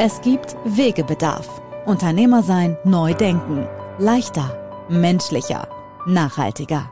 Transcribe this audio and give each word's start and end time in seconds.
Es 0.00 0.20
gibt 0.20 0.54
Wegebedarf. 0.64 1.60
Unternehmer 1.84 2.44
sein, 2.44 2.78
neu 2.84 3.14
denken. 3.14 3.66
Leichter, 3.98 4.86
menschlicher, 4.88 5.66
nachhaltiger. 6.06 6.88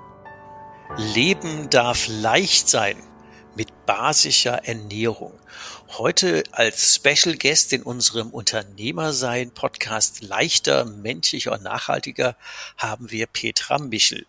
Leben 0.96 1.70
darf 1.70 2.08
leicht 2.08 2.68
sein 2.68 2.96
mit 3.54 3.86
basischer 3.86 4.66
Ernährung. 4.66 5.38
Heute 5.98 6.42
als 6.50 6.96
Special 6.96 7.36
Guest 7.36 7.72
in 7.72 7.84
unserem 7.84 8.30
Unternehmer 8.30 9.12
sein 9.12 9.52
Podcast 9.52 10.22
Leichter, 10.22 10.84
menschlicher 10.84 11.52
und 11.52 11.62
nachhaltiger 11.62 12.36
haben 12.76 13.12
wir 13.12 13.28
Petra 13.28 13.78
Michel. 13.78 14.26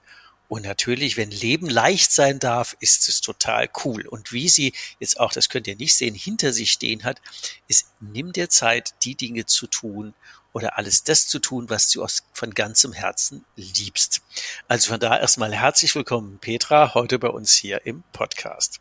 Und 0.48 0.64
natürlich, 0.64 1.18
wenn 1.18 1.32
Leben 1.32 1.70
leicht 1.70 2.12
sein 2.12 2.40
darf, 2.40 2.78
ist 2.80 3.10
es 3.10 3.22
total 3.22 3.70
cool. 3.84 4.08
Und 4.08 4.32
wie 4.32 4.48
sie 4.48 4.74
jetzt 5.00 5.20
auch, 5.20 5.34
das 5.34 5.50
könnt 5.50 5.68
ihr 5.68 5.76
nicht 5.76 5.96
sehen, 5.96 6.16
hinter 6.16 6.54
sich 6.54 6.72
stehen 6.72 7.04
hat, 7.04 7.22
ist, 7.68 7.88
nimm 8.00 8.32
dir 8.32 8.50
Zeit, 8.50 8.94
die 9.04 9.16
Dinge 9.16 9.46
zu 9.46 9.68
tun 9.68 10.14
oder 10.54 10.78
alles 10.78 11.04
das 11.04 11.28
zu 11.28 11.40
tun, 11.40 11.70
was 11.70 11.92
du 11.92 12.04
aus, 12.04 12.24
von 12.34 12.54
ganzem 12.54 12.94
Herzen 12.94 13.46
liebst. 13.56 14.22
Also 14.68 14.92
von 14.92 15.00
da 15.00 15.20
erstmal 15.20 15.54
herzlich 15.54 15.94
willkommen, 15.96 16.40
Petra, 16.40 16.94
heute 16.94 17.20
bei 17.20 17.30
uns 17.30 17.54
hier 17.54 17.86
im 17.86 18.04
Podcast. 18.14 18.80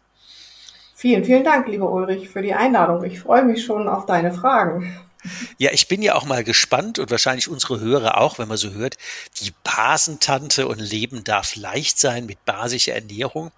Vielen, 0.94 1.24
vielen 1.24 1.44
Dank, 1.44 1.68
lieber 1.68 1.90
Ulrich, 1.90 2.30
für 2.30 2.40
die 2.40 2.54
Einladung. 2.54 3.04
Ich 3.04 3.20
freue 3.20 3.44
mich 3.44 3.64
schon 3.64 3.88
auf 3.88 4.06
deine 4.06 4.32
Fragen. 4.32 4.98
Ja, 5.58 5.70
ich 5.72 5.88
bin 5.88 6.02
ja 6.02 6.14
auch 6.14 6.24
mal 6.24 6.44
gespannt 6.44 6.98
und 6.98 7.10
wahrscheinlich 7.10 7.48
unsere 7.48 7.80
Hörer 7.80 8.18
auch, 8.18 8.38
wenn 8.38 8.48
man 8.48 8.56
so 8.56 8.70
hört, 8.70 8.96
die 9.40 9.52
Basentante 9.62 10.66
und 10.66 10.78
Leben 10.78 11.24
darf 11.24 11.56
leicht 11.56 11.98
sein 11.98 12.26
mit 12.26 12.44
basischer 12.44 12.94
Ernährung. 12.94 13.52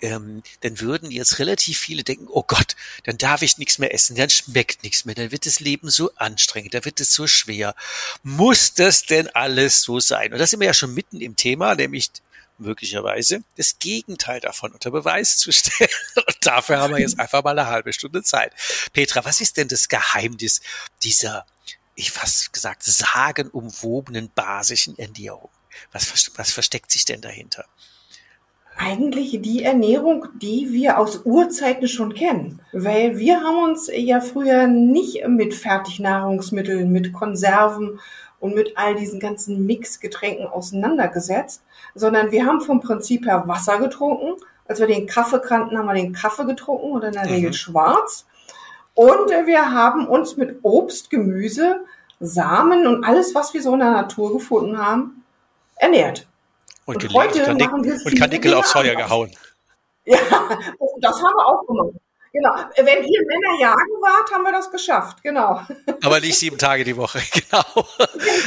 Ähm, 0.00 0.42
dann 0.60 0.80
würden 0.80 1.10
jetzt 1.10 1.38
relativ 1.38 1.78
viele 1.78 2.04
denken, 2.04 2.26
oh 2.28 2.44
Gott, 2.46 2.76
dann 3.04 3.18
darf 3.18 3.42
ich 3.42 3.58
nichts 3.58 3.78
mehr 3.78 3.92
essen, 3.92 4.16
dann 4.16 4.30
schmeckt 4.30 4.82
nichts 4.82 5.04
mehr, 5.04 5.14
dann 5.14 5.30
wird 5.32 5.46
das 5.46 5.60
Leben 5.60 5.90
so 5.90 6.10
anstrengend, 6.16 6.74
dann 6.74 6.84
wird 6.84 7.00
es 7.00 7.12
so 7.12 7.26
schwer. 7.26 7.74
Muss 8.22 8.74
das 8.74 9.02
denn 9.02 9.28
alles 9.28 9.82
so 9.82 10.00
sein? 10.00 10.32
Und 10.32 10.38
da 10.38 10.46
sind 10.46 10.60
wir 10.60 10.66
ja 10.66 10.74
schon 10.74 10.94
mitten 10.94 11.20
im 11.20 11.36
Thema, 11.36 11.74
nämlich 11.74 12.10
möglicherweise 12.58 13.42
das 13.56 13.78
Gegenteil 13.78 14.40
davon 14.40 14.72
unter 14.72 14.90
Beweis 14.90 15.36
zu 15.36 15.52
stellen. 15.52 15.90
Und 16.16 16.36
dafür 16.42 16.78
haben 16.78 16.94
wir 16.94 17.00
jetzt 17.00 17.18
einfach 17.20 17.42
mal 17.44 17.58
eine 17.58 17.68
halbe 17.68 17.92
Stunde 17.92 18.22
Zeit. 18.22 18.52
Petra, 18.92 19.24
was 19.24 19.40
ist 19.40 19.56
denn 19.56 19.68
das 19.68 19.88
Geheimnis 19.88 20.60
dieser, 21.02 21.46
ich 21.94 22.10
fast 22.10 22.52
gesagt, 22.52 22.82
sagenumwobenen 22.82 24.30
basischen 24.34 24.98
Ernährung? 24.98 25.50
Was, 25.92 26.32
was 26.36 26.52
versteckt 26.52 26.90
sich 26.90 27.04
denn 27.04 27.20
dahinter? 27.20 27.64
Eigentlich 28.80 29.40
die 29.42 29.64
Ernährung, 29.64 30.26
die 30.40 30.72
wir 30.72 30.98
aus 30.98 31.22
Urzeiten 31.24 31.88
schon 31.88 32.14
kennen. 32.14 32.62
Weil 32.72 33.18
wir 33.18 33.40
haben 33.40 33.70
uns 33.70 33.90
ja 33.92 34.20
früher 34.20 34.68
nicht 34.68 35.26
mit 35.26 35.52
Fertignahrungsmitteln, 35.52 36.90
mit 36.92 37.12
Konserven 37.12 37.98
und 38.40 38.54
mit 38.54 38.76
all 38.76 38.94
diesen 38.94 39.20
ganzen 39.20 39.66
Mixgetränken 39.66 40.46
auseinandergesetzt, 40.46 41.62
sondern 41.94 42.30
wir 42.30 42.46
haben 42.46 42.60
vom 42.60 42.80
Prinzip 42.80 43.26
her 43.26 43.44
Wasser 43.46 43.78
getrunken. 43.78 44.42
Als 44.66 44.80
wir 44.80 44.86
den 44.86 45.06
Kaffee 45.06 45.40
kannten, 45.40 45.78
haben 45.78 45.86
wir 45.86 45.94
den 45.94 46.12
Kaffee 46.12 46.44
getrunken 46.44 46.90
oder 46.92 47.08
in 47.08 47.14
der 47.14 47.24
mhm. 47.24 47.30
Regel 47.30 47.52
schwarz. 47.52 48.26
Und 48.94 49.30
wir 49.30 49.72
haben 49.72 50.06
uns 50.06 50.36
mit 50.36 50.58
Obst, 50.62 51.10
Gemüse, 51.10 51.80
Samen 52.20 52.86
und 52.86 53.04
alles, 53.04 53.34
was 53.34 53.54
wir 53.54 53.62
so 53.62 53.72
in 53.74 53.80
der 53.80 53.92
Natur 53.92 54.32
gefunden 54.32 54.76
haben, 54.76 55.24
ernährt. 55.76 56.26
Und, 56.84 57.04
und 57.04 57.14
heute 57.14 57.54
machen 57.54 57.84
wir 57.84 57.94
und 58.04 58.18
Kanickel 58.18 58.54
aufs 58.54 58.72
Feuer 58.72 58.94
gehauen. 58.94 59.30
Ja, 60.04 60.18
das 61.00 61.22
haben 61.22 61.34
wir 61.34 61.46
auch 61.46 61.66
gemacht. 61.66 61.94
Genau. 62.32 62.54
Wenn 62.76 63.04
ihr 63.04 63.20
Männer 63.26 63.60
jagen 63.60 64.02
wart, 64.02 64.30
haben 64.32 64.42
wir 64.42 64.52
das 64.52 64.70
geschafft. 64.70 65.22
Genau. 65.22 65.62
Aber 66.02 66.20
nicht 66.20 66.38
sieben 66.38 66.58
Tage 66.58 66.84
die 66.84 66.96
Woche. 66.96 67.20
Genau. 67.50 67.86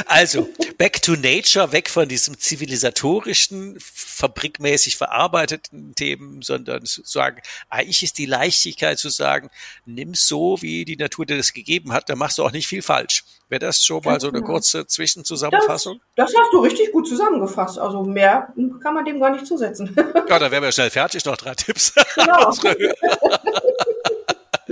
Also, 0.06 0.48
back 0.76 1.00
to 1.02 1.12
nature, 1.12 1.72
weg 1.72 1.88
von 1.88 2.08
diesem 2.08 2.38
zivilisatorischen, 2.38 3.76
fabrikmäßig 3.80 4.96
verarbeiteten 4.96 5.94
Themen, 5.94 6.42
sondern 6.42 6.84
zu 6.84 7.02
sagen, 7.04 7.40
eigentlich 7.68 8.02
ist 8.02 8.18
die 8.18 8.26
Leichtigkeit 8.26 8.98
zu 8.98 9.08
sagen, 9.08 9.50
nimm 9.86 10.14
so, 10.14 10.60
wie 10.60 10.84
die 10.84 10.96
Natur 10.96 11.26
dir 11.26 11.36
das 11.36 11.52
gegeben 11.52 11.92
hat, 11.92 12.08
dann 12.08 12.18
machst 12.18 12.38
du 12.38 12.44
auch 12.44 12.52
nicht 12.52 12.66
viel 12.66 12.82
falsch. 12.82 13.24
Wäre 13.52 13.60
das 13.60 13.84
schon 13.84 14.02
mal 14.02 14.18
so 14.18 14.28
eine 14.28 14.40
genau. 14.40 14.52
kurze 14.52 14.86
Zwischenzusammenfassung? 14.86 16.00
Das, 16.16 16.32
das, 16.32 16.40
hast 16.40 16.52
du 16.52 16.60
richtig 16.60 16.90
gut 16.90 17.06
zusammengefasst. 17.06 17.78
Also 17.78 18.02
mehr 18.02 18.52
kann 18.82 18.94
man 18.94 19.04
dem 19.04 19.20
gar 19.20 19.28
nicht 19.28 19.46
zusetzen. 19.46 19.94
Ja, 20.28 20.38
dann 20.38 20.50
wären 20.50 20.62
wir 20.62 20.72
schnell 20.72 20.88
fertig. 20.88 21.22
Noch 21.26 21.36
drei 21.36 21.54
Tipps. 21.54 21.92
Genau. 22.14 22.50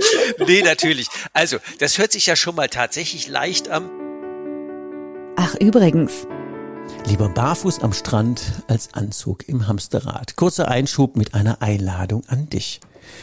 nee, 0.47 0.61
natürlich. 0.61 1.07
Also, 1.33 1.57
das 1.79 1.97
hört 1.97 2.11
sich 2.11 2.25
ja 2.25 2.35
schon 2.35 2.55
mal 2.55 2.69
tatsächlich 2.69 3.27
leicht 3.27 3.69
an. 3.69 3.89
Ach, 5.35 5.55
übrigens. 5.55 6.27
Lieber 7.05 7.29
barfuß 7.29 7.79
am 7.79 7.93
Strand 7.93 8.41
als 8.67 8.93
Anzug 8.93 9.47
im 9.47 9.67
Hamsterrad. 9.67 10.35
Kurzer 10.35 10.67
Einschub 10.67 11.15
mit 11.15 11.33
einer 11.33 11.61
Einladung 11.61 12.23
an 12.27 12.49
dich. 12.49 12.79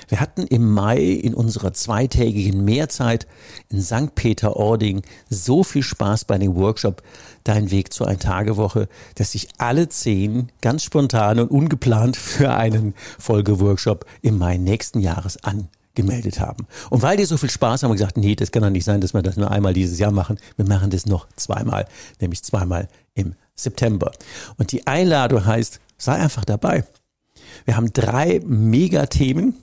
Wir 0.08 0.20
hatten 0.20 0.46
im 0.46 0.70
Mai 0.70 0.98
in 0.98 1.34
unserer 1.34 1.72
zweitägigen 1.72 2.64
Mehrzeit 2.64 3.26
in 3.68 3.80
St. 3.80 4.14
Peter-Ording 4.14 5.02
so 5.30 5.62
viel 5.64 5.82
Spaß 5.82 6.24
bei 6.24 6.38
dem 6.38 6.56
Workshop 6.56 7.02
Dein 7.44 7.70
Weg 7.70 7.92
zur 7.92 8.08
Eintagewoche, 8.08 8.88
dass 9.14 9.32
sich 9.32 9.48
alle 9.58 9.88
zehn 9.88 10.50
ganz 10.60 10.82
spontan 10.82 11.38
und 11.38 11.50
ungeplant 11.50 12.16
für 12.16 12.52
einen 12.52 12.94
Folgeworkshop 13.18 14.04
im 14.20 14.38
Mai 14.38 14.58
nächsten 14.58 15.00
Jahres 15.00 15.42
an 15.44 15.68
gemeldet 15.98 16.38
haben. 16.38 16.66
Und 16.91 17.03
weil 17.03 17.16
die 17.16 17.25
so 17.25 17.36
viel 17.36 17.50
Spaß 17.50 17.82
haben, 17.82 17.88
haben 17.88 17.97
wir 17.97 17.98
gesagt, 17.98 18.16
nee, 18.16 18.36
das 18.36 18.53
kann 18.53 18.62
doch 18.62 18.70
nicht 18.70 18.84
sein, 18.84 19.00
dass 19.00 19.14
wir 19.14 19.22
das 19.22 19.36
nur 19.36 19.50
einmal 19.50 19.75
dieses 19.75 19.98
Jahr 19.98 20.12
machen. 20.12 20.38
Wir 20.56 20.64
machen 20.64 20.91
das 20.91 21.06
noch 21.06 21.26
zweimal, 21.34 21.88
nämlich 22.20 22.44
zweimal 22.44 22.88
im 23.14 23.34
September. 23.56 24.12
Und 24.56 24.70
die 24.70 24.87
Einladung 24.87 25.44
heißt, 25.44 25.81
sei 25.97 26.12
einfach 26.12 26.44
dabei. 26.44 26.84
Wir 27.64 27.76
haben 27.76 27.92
drei 27.92 28.41
Megathemen, 28.44 29.54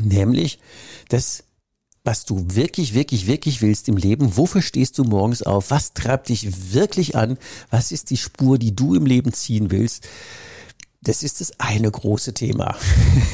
nämlich 0.00 0.60
das 1.08 1.42
was 2.04 2.24
du 2.24 2.46
wirklich, 2.54 2.94
wirklich, 2.94 3.26
wirklich 3.26 3.62
willst 3.62 3.88
im 3.88 3.96
Leben. 3.96 4.36
Wofür 4.36 4.62
stehst 4.62 4.96
du 4.96 5.02
morgens 5.02 5.42
auf? 5.42 5.72
Was 5.72 5.92
treibt 5.92 6.28
dich 6.28 6.72
wirklich 6.72 7.16
an? 7.16 7.36
Was 7.68 7.90
ist 7.90 8.10
die 8.10 8.16
Spur, 8.16 8.58
die 8.58 8.76
du 8.76 8.94
im 8.94 9.06
Leben 9.06 9.32
ziehen 9.32 9.72
willst? 9.72 10.06
Das 11.06 11.22
ist 11.22 11.40
das 11.40 11.52
eine 11.60 11.88
große 11.88 12.34
Thema. 12.34 12.76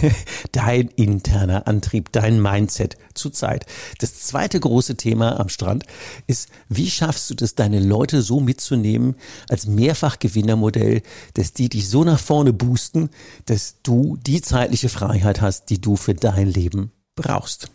dein 0.52 0.88
interner 0.88 1.66
Antrieb, 1.66 2.12
dein 2.12 2.40
Mindset 2.40 2.98
zur 3.14 3.32
Zeit. 3.32 3.64
Das 3.98 4.20
zweite 4.20 4.60
große 4.60 4.98
Thema 4.98 5.40
am 5.40 5.48
Strand 5.48 5.86
ist, 6.26 6.50
wie 6.68 6.90
schaffst 6.90 7.30
du 7.30 7.34
das, 7.34 7.54
deine 7.54 7.80
Leute 7.80 8.20
so 8.20 8.40
mitzunehmen 8.40 9.16
als 9.48 9.66
Mehrfachgewinnermodell, 9.66 11.00
dass 11.32 11.54
die 11.54 11.70
dich 11.70 11.88
so 11.88 12.04
nach 12.04 12.20
vorne 12.20 12.52
boosten, 12.52 13.08
dass 13.46 13.76
du 13.82 14.18
die 14.18 14.42
zeitliche 14.42 14.90
Freiheit 14.90 15.40
hast, 15.40 15.70
die 15.70 15.80
du 15.80 15.96
für 15.96 16.12
dein 16.12 16.48
Leben 16.48 16.92
brauchst. 17.14 17.70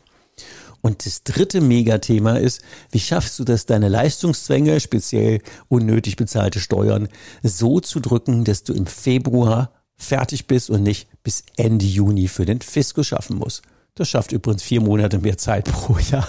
Und 0.82 1.08
das 1.08 1.24
dritte 1.24 1.60
Megathema 1.60 2.36
ist, 2.36 2.62
wie 2.92 3.00
schaffst 3.00 3.40
du 3.40 3.44
das, 3.44 3.66
deine 3.66 3.90
Leistungszwänge, 3.90 4.80
speziell 4.80 5.42
unnötig 5.70 6.18
bezahlte 6.18 6.60
Steuern, 6.60 7.10
so 7.42 7.80
zu 7.80 8.00
drücken, 8.00 8.44
dass 8.44 8.64
du 8.64 8.74
im 8.74 8.86
Februar 8.86 9.72
fertig 9.98 10.48
bist 10.48 10.70
und 10.70 10.84
nicht 10.84 11.08
bis 11.24 11.44
Ende 11.56 11.86
Juni 11.86 12.28
für 12.28 12.46
den 12.46 12.62
Fiskus 12.62 13.08
schaffen 13.08 13.38
musst. 13.38 13.64
Das 13.98 14.10
schafft 14.10 14.32
übrigens 14.32 14.62
vier 14.62 14.80
Monate 14.80 15.18
mehr 15.18 15.38
Zeit 15.40 15.66
pro 15.66 15.98
Jahr 16.12 16.28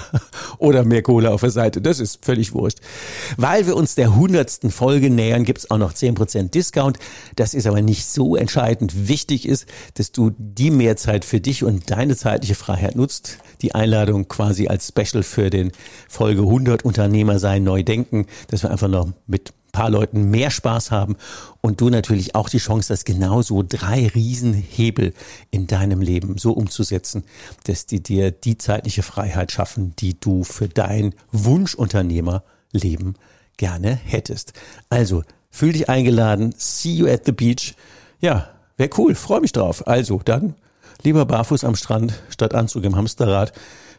oder 0.57 0.85
mehr 0.85 1.03
Kohle 1.03 1.31
auf 1.31 1.43
der 1.43 1.51
Seite. 1.51 1.83
Das 1.83 2.01
ist 2.01 2.25
völlig 2.25 2.55
wurscht. 2.55 2.79
Weil 3.37 3.67
wir 3.67 3.77
uns 3.77 3.95
der 3.95 4.17
hundertsten 4.17 4.71
Folge 4.71 5.11
nähern, 5.11 5.45
gibt's 5.45 5.71
auch 5.71 5.77
noch 5.77 5.93
zehn 5.93 6.15
Prozent 6.15 6.55
Discount. 6.55 6.99
Das 7.37 7.53
ist 7.53 7.67
aber 7.67 7.83
nicht 7.83 8.07
so 8.07 8.37
entscheidend. 8.37 9.09
Wichtig 9.09 9.47
ist, 9.47 9.67
dass 9.95 10.13
du 10.13 10.33
die 10.39 10.71
Mehrzeit 10.71 11.27
für 11.27 11.41
dich 11.41 11.63
und 11.63 11.91
deine 11.91 12.17
zeitliche 12.17 12.55
Freiheit 12.55 12.97
nutzt. 12.97 13.37
Die 13.61 13.75
Einladung 13.75 14.29
quasi 14.29 14.69
als 14.69 14.89
Special 14.89 15.23
für 15.23 15.51
den 15.51 15.73
Folge 16.09 16.43
100 16.43 16.87
Unternehmer 16.87 17.39
sein, 17.39 17.65
neu 17.65 17.83
denken, 17.83 18.27
dass 18.49 18.63
wir 18.63 18.71
einfach 18.71 18.89
noch 18.89 19.13
mit 19.27 19.53
paar 19.73 19.91
Leuten 19.91 20.31
mehr 20.31 20.51
Spaß 20.51 20.91
haben 20.91 21.17
und 21.61 21.81
du 21.81 21.91
natürlich 21.91 22.35
auch 22.35 22.49
die 22.49 22.59
Chance 22.59 22.93
hast, 22.93 23.05
genauso 23.05 23.63
drei 23.63 24.09
Riesenhebel 24.09 25.13
in 25.51 25.67
deinem 25.67 26.01
Leben 26.01 26.39
so 26.39 26.53
umzusetzen, 26.53 27.25
dass 27.65 27.87
die 27.87 28.03
dir 28.03 28.31
die 28.31 28.59
zeitliche 28.59 29.03
Freiheit 29.03 29.53
schaffen, 29.53 29.95
die 29.99 30.19
du 30.19 30.45
für 30.45 30.69
dein 30.69 31.15
Wunschunternehmerleben 31.33 33.15
gerne 33.57 33.95
hättest. 33.95 34.53
Also, 34.89 35.23
fühl 35.51 35.73
dich 35.73 35.89
eingeladen. 35.89 36.55
See 36.57 36.93
you 36.93 37.07
at 37.07 37.27
the 37.27 37.33
beach. 37.33 37.75
Ja, 38.21 38.49
wäre 38.77 38.91
cool. 38.99 39.15
Freue 39.15 39.41
mich 39.41 39.53
drauf. 39.53 39.87
Also, 39.87 40.21
dann 40.25 40.55
lieber 41.03 41.27
barfuß 41.27 41.65
am 41.65 41.77
Strand 41.77 42.15
statt 42.31 42.55
Anzug 42.55 42.85
im 42.85 42.97
Hamsterrad. 42.97 43.53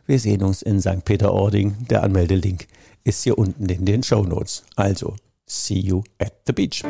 Wir 0.06 0.20
sehen 0.20 0.42
uns 0.42 0.62
in 0.62 0.82
St. 0.82 1.06
Peter-Ording. 1.06 1.86
Der 1.90 2.04
Anmeldelink 2.04 2.68
ist 3.04 3.24
hier 3.24 3.38
unten 3.38 3.68
in 3.70 3.86
den 3.86 4.02
Show 4.04 4.24
Notes. 4.24 4.64
Also, 4.76 5.16
See 5.50 5.80
you 5.80 6.04
at 6.20 6.46
the 6.46 6.54
beach. 6.54 6.84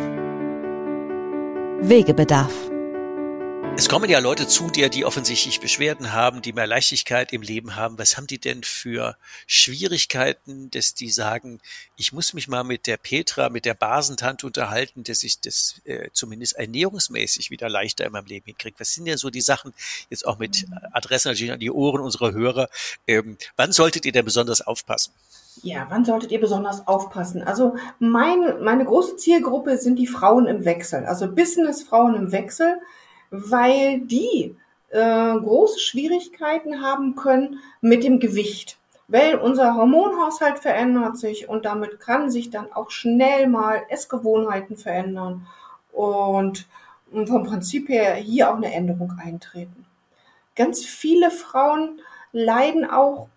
Wegebedarf. 1.81 2.78
Es 3.75 3.87
kommen 3.87 4.09
ja 4.09 4.19
Leute 4.19 4.47
zu 4.47 4.69
dir, 4.69 4.89
die 4.89 5.05
offensichtlich 5.05 5.59
Beschwerden 5.61 6.11
haben, 6.13 6.41
die 6.41 6.51
mehr 6.53 6.67
Leichtigkeit 6.67 7.31
im 7.31 7.41
Leben 7.41 7.75
haben. 7.75 7.97
Was 7.97 8.17
haben 8.17 8.27
die 8.27 8.39
denn 8.39 8.63
für 8.63 9.15
Schwierigkeiten, 9.47 10.69
dass 10.71 10.93
die 10.93 11.09
sagen, 11.09 11.61
ich 11.95 12.11
muss 12.11 12.33
mich 12.33 12.47
mal 12.47 12.63
mit 12.63 12.87
der 12.87 12.97
Petra, 12.97 13.49
mit 13.49 13.65
der 13.65 13.73
Basentante 13.73 14.45
unterhalten, 14.45 15.03
dass 15.03 15.23
ich 15.23 15.39
das 15.39 15.81
äh, 15.85 16.09
zumindest 16.11 16.57
ernährungsmäßig 16.57 17.51
wieder 17.51 17.69
leichter 17.69 18.05
in 18.05 18.11
meinem 18.11 18.25
Leben 18.25 18.45
hinkriege? 18.47 18.79
Was 18.79 18.93
sind 18.93 19.05
denn 19.05 19.17
so 19.17 19.29
die 19.29 19.41
Sachen, 19.41 19.73
jetzt 20.09 20.27
auch 20.27 20.39
mit 20.39 20.65
Adresse 20.91 21.29
natürlich 21.29 21.53
an 21.53 21.59
die 21.59 21.71
Ohren 21.71 22.01
unserer 22.01 22.33
Hörer, 22.33 22.69
ähm, 23.07 23.37
wann 23.55 23.71
solltet 23.71 24.05
ihr 24.05 24.11
denn 24.11 24.25
besonders 24.25 24.61
aufpassen? 24.61 25.13
Ja, 25.61 25.87
wann 25.89 26.05
solltet 26.05 26.31
ihr 26.31 26.39
besonders 26.39 26.87
aufpassen? 26.87 27.43
Also 27.43 27.75
mein, 27.99 28.63
meine 28.63 28.85
große 28.85 29.17
Zielgruppe 29.17 29.77
sind 29.77 29.97
die 29.97 30.07
Frauen 30.07 30.47
im 30.47 30.63
Wechsel, 30.63 31.05
also 31.05 31.29
Business-Frauen 31.33 32.15
im 32.15 32.31
Wechsel, 32.31 32.79
weil 33.31 34.01
die 34.01 34.55
äh, 34.89 35.33
große 35.39 35.79
Schwierigkeiten 35.79 36.81
haben 36.81 37.15
können 37.15 37.59
mit 37.81 38.03
dem 38.03 38.19
Gewicht. 38.19 38.77
Weil 39.07 39.35
unser 39.35 39.75
Hormonhaushalt 39.75 40.59
verändert 40.59 41.17
sich 41.17 41.49
und 41.49 41.65
damit 41.65 41.99
kann 41.99 42.29
sich 42.29 42.51
dann 42.51 42.71
auch 42.71 42.91
schnell 42.91 43.47
mal 43.47 43.81
Essgewohnheiten 43.89 44.77
verändern 44.77 45.47
und 45.91 46.67
vom 47.11 47.43
Prinzip 47.43 47.89
her 47.89 48.13
hier 48.15 48.51
auch 48.51 48.57
eine 48.57 48.71
Änderung 48.71 49.13
eintreten. 49.19 49.85
Ganz 50.55 50.85
viele 50.85 51.31
Frauen 51.31 52.01
leiden 52.31 52.89
auch 52.89 53.29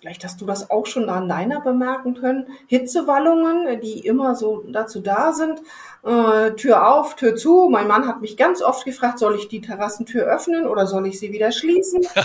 Vielleicht 0.00 0.22
hast 0.22 0.40
du 0.40 0.46
das 0.46 0.70
auch 0.70 0.86
schon 0.86 1.08
an 1.08 1.28
deiner 1.28 1.60
bemerken 1.60 2.14
können. 2.14 2.46
Hitzewallungen, 2.68 3.80
die 3.80 4.06
immer 4.06 4.36
so 4.36 4.64
dazu 4.68 5.00
da 5.00 5.32
sind. 5.32 5.60
Äh, 6.04 6.52
Tür 6.52 6.88
auf, 6.88 7.16
Tür 7.16 7.34
zu. 7.34 7.68
Mein 7.68 7.88
Mann 7.88 8.06
hat 8.06 8.20
mich 8.20 8.36
ganz 8.36 8.62
oft 8.62 8.84
gefragt, 8.84 9.18
soll 9.18 9.34
ich 9.34 9.48
die 9.48 9.60
Terrassentür 9.60 10.24
öffnen 10.24 10.68
oder 10.68 10.86
soll 10.86 11.08
ich 11.08 11.18
sie 11.18 11.32
wieder 11.32 11.50
schließen? 11.50 12.06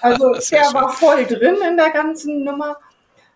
Also 0.00 0.32
der 0.50 0.72
war 0.72 0.90
voll 0.90 1.24
drin 1.24 1.56
in 1.68 1.76
der 1.76 1.90
ganzen 1.90 2.44
Nummer. 2.44 2.76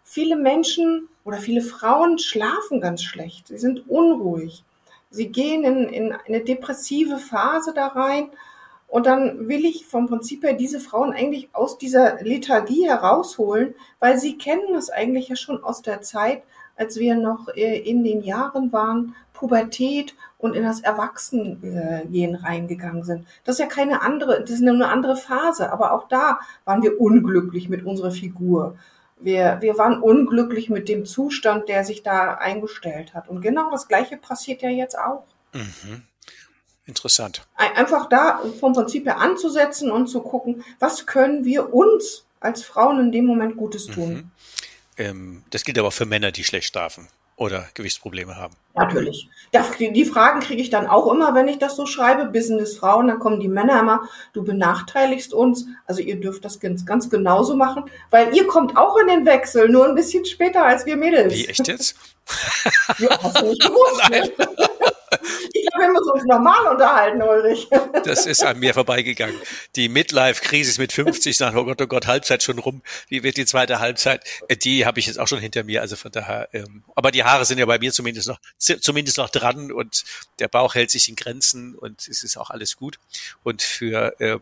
Viele 0.05 0.37
Menschen 0.37 1.09
oder 1.25 1.39
viele 1.39 1.61
Frauen 1.61 2.19
schlafen 2.19 2.81
ganz 2.81 3.03
schlecht. 3.03 3.49
Sie 3.49 3.59
sind 3.59 3.89
unruhig. 3.89 4.65
Sie 5.11 5.29
gehen 5.29 5.65
in, 5.65 5.89
in 5.89 6.17
eine 6.27 6.41
depressive 6.41 7.19
Phase 7.19 7.73
da 7.75 7.89
rein 7.89 8.31
und 8.93 9.07
dann 9.07 9.49
will 9.49 9.65
ich 9.65 9.87
vom 9.87 10.07
Prinzip 10.07 10.45
her 10.45 10.53
diese 10.53 10.79
Frauen 10.79 11.15
eigentlich 11.15 11.49
aus 11.55 11.79
dieser 11.79 12.23
Lethargie 12.23 12.87
herausholen, 12.87 13.75
weil 14.01 14.19
sie 14.19 14.37
kennen 14.37 14.75
es 14.77 14.91
eigentlich 14.91 15.29
ja 15.29 15.37
schon 15.37 15.65
aus 15.65 15.81
der 15.81 16.03
Zeit, 16.03 16.43
als 16.77 16.99
wir 16.99 17.15
noch 17.15 17.49
äh, 17.57 17.79
in 17.79 18.05
den 18.05 18.23
Jahren 18.23 18.71
waren, 18.71 19.15
Pubertät 19.33 20.15
und 20.37 20.55
in 20.55 20.63
das 20.63 20.81
Erwachsenengehen 20.81 22.35
reingegangen 22.35 23.03
sind. 23.03 23.27
Das 23.45 23.55
ist 23.55 23.61
ja 23.61 23.67
keine 23.67 24.03
andere, 24.03 24.43
das 24.43 24.51
ist 24.51 24.69
eine 24.69 24.89
andere 24.89 25.17
Phase, 25.17 25.73
aber 25.73 25.93
auch 25.93 26.07
da 26.09 26.41
waren 26.67 26.83
wir 26.83 27.01
unglücklich 27.01 27.71
mit 27.71 27.87
unserer 27.87 28.11
Figur. 28.11 28.77
Wir, 29.19 29.57
wir 29.61 29.79
waren 29.79 30.03
unglücklich 30.03 30.69
mit 30.69 30.91
dem 30.91 31.07
Zustand, 31.07 31.71
der 31.71 31.85
sich 31.85 32.03
da 32.03 32.35
eingestellt 32.35 33.15
hat. 33.15 33.31
Und 33.31 33.41
genau 33.41 33.71
das 33.71 33.89
Gleiche 33.89 34.19
passiert 34.19 34.61
ja 34.61 34.69
jetzt 34.69 34.99
auch. 34.99 35.25
Mhm. 35.55 36.03
Interessant. 36.93 37.41
Einfach 37.57 38.07
da 38.11 38.43
vom 38.61 38.75
Prinzip 38.75 39.07
her 39.07 39.19
anzusetzen 39.19 39.91
und 39.91 40.09
zu 40.09 40.21
gucken, 40.21 40.63
was 40.79 41.07
können 41.07 41.47
wir 41.47 41.73
uns 41.73 42.27
als 42.39 42.63
Frauen 42.65 43.01
in 43.01 43.13
dem 43.13 43.25
Moment 43.25 43.57
Gutes 43.57 43.87
tun. 43.87 44.13
Mhm. 44.13 44.31
Ähm, 44.99 45.45
das 45.49 45.65
gilt 45.65 45.79
aber 45.79 45.91
für 45.91 46.05
Männer, 46.05 46.33
die 46.33 46.45
schlecht 46.45 46.69
schlafen 46.69 47.09
oder 47.37 47.67
Gewichtsprobleme 47.73 48.37
haben. 48.37 48.55
Natürlich. 48.75 49.31
Die 49.79 50.05
Fragen 50.05 50.41
kriege 50.41 50.61
ich 50.61 50.69
dann 50.69 50.87
auch 50.87 51.11
immer, 51.11 51.35
wenn 51.35 51.49
ich 51.49 51.59
das 51.59 51.77
so 51.77 51.87
schreibe. 51.87 52.27
Business-Frauen, 52.27 53.09
dann 53.09 53.21
kommen 53.21 53.41
die 53.41 53.49
Männer 53.49 53.81
immer, 53.81 54.07
du 54.35 54.45
benachteiligst 54.45 55.33
uns. 55.33 55.65
Also 55.87 56.03
ihr 56.03 56.21
dürft 56.21 56.45
das 56.45 56.61
ganz, 56.61 56.85
ganz 56.85 57.09
genauso 57.09 57.57
machen, 57.57 57.85
weil 58.11 58.37
ihr 58.37 58.47
kommt 58.47 58.77
auch 58.77 58.99
in 58.99 59.07
den 59.07 59.25
Wechsel, 59.25 59.71
nur 59.71 59.89
ein 59.89 59.95
bisschen 59.95 60.27
später 60.27 60.67
als 60.67 60.85
wir 60.85 60.99
Mädels. 60.99 61.33
Wie, 61.33 61.47
echt 61.47 61.67
jetzt? 61.67 61.97
ja, 62.99 63.19
hast 63.23 63.41
du 63.41 63.47
nicht 63.47 63.63
gewusst. 63.63 64.11
Ne? 64.11 64.69
Ich 65.53 65.69
glaube, 65.69 65.87
wir 65.87 65.93
müssen 65.93 66.11
uns 66.11 66.25
normal 66.25 66.67
unterhalten, 66.73 67.23
Ulrich. 67.23 67.69
Das 68.05 68.27
ist 68.27 68.43
an 68.43 68.59
mir 68.59 68.75
vorbeigegangen. 68.75 69.37
Die 69.77 69.89
Midlife-Krise 69.89 70.81
mit 70.81 70.93
50, 70.93 71.37
sagen, 71.37 71.57
oh 71.57 71.65
Gott, 71.65 71.81
oh 71.81 71.87
Gott, 71.87 72.07
Halbzeit 72.07 72.43
schon 72.43 72.59
rum. 72.59 72.83
Wie 73.09 73.23
wird 73.23 73.37
die 73.37 73.47
zweite 73.47 73.79
Halbzeit? 73.79 74.25
Äh, 74.49 74.57
die 74.57 74.87
habe 74.87 74.99
ich 74.99 75.07
jetzt 75.07 75.19
auch 75.19 75.29
schon 75.29 75.39
hinter 75.39 75.63
mir. 75.63 75.83
Also 75.83 75.97
von 75.97 76.11
daher, 76.11 76.49
ähm, 76.53 76.83
aber 76.97 77.11
die 77.11 77.23
Haare 77.23 77.45
sind 77.45 77.59
ja 77.59 77.67
bei 77.67 77.79
mir 77.79 77.93
zumindest 77.93 78.29
noch, 78.29 78.41
zumindest 78.59 79.19
noch 79.19 79.31
dran 79.31 79.71
und 79.71 80.05
der 80.39 80.49
Bauch 80.49 80.75
hält 80.75 80.91
sich 80.91 81.09
in 81.09 81.17
Grenzen 81.17 81.75
und 81.75 82.09
es 82.09 82.25
ist 82.25 82.37
auch 82.37 82.51
alles 82.51 82.77
gut. 82.77 82.99
Und 83.43 83.63
für 83.63 84.15
ähm, 84.21 84.41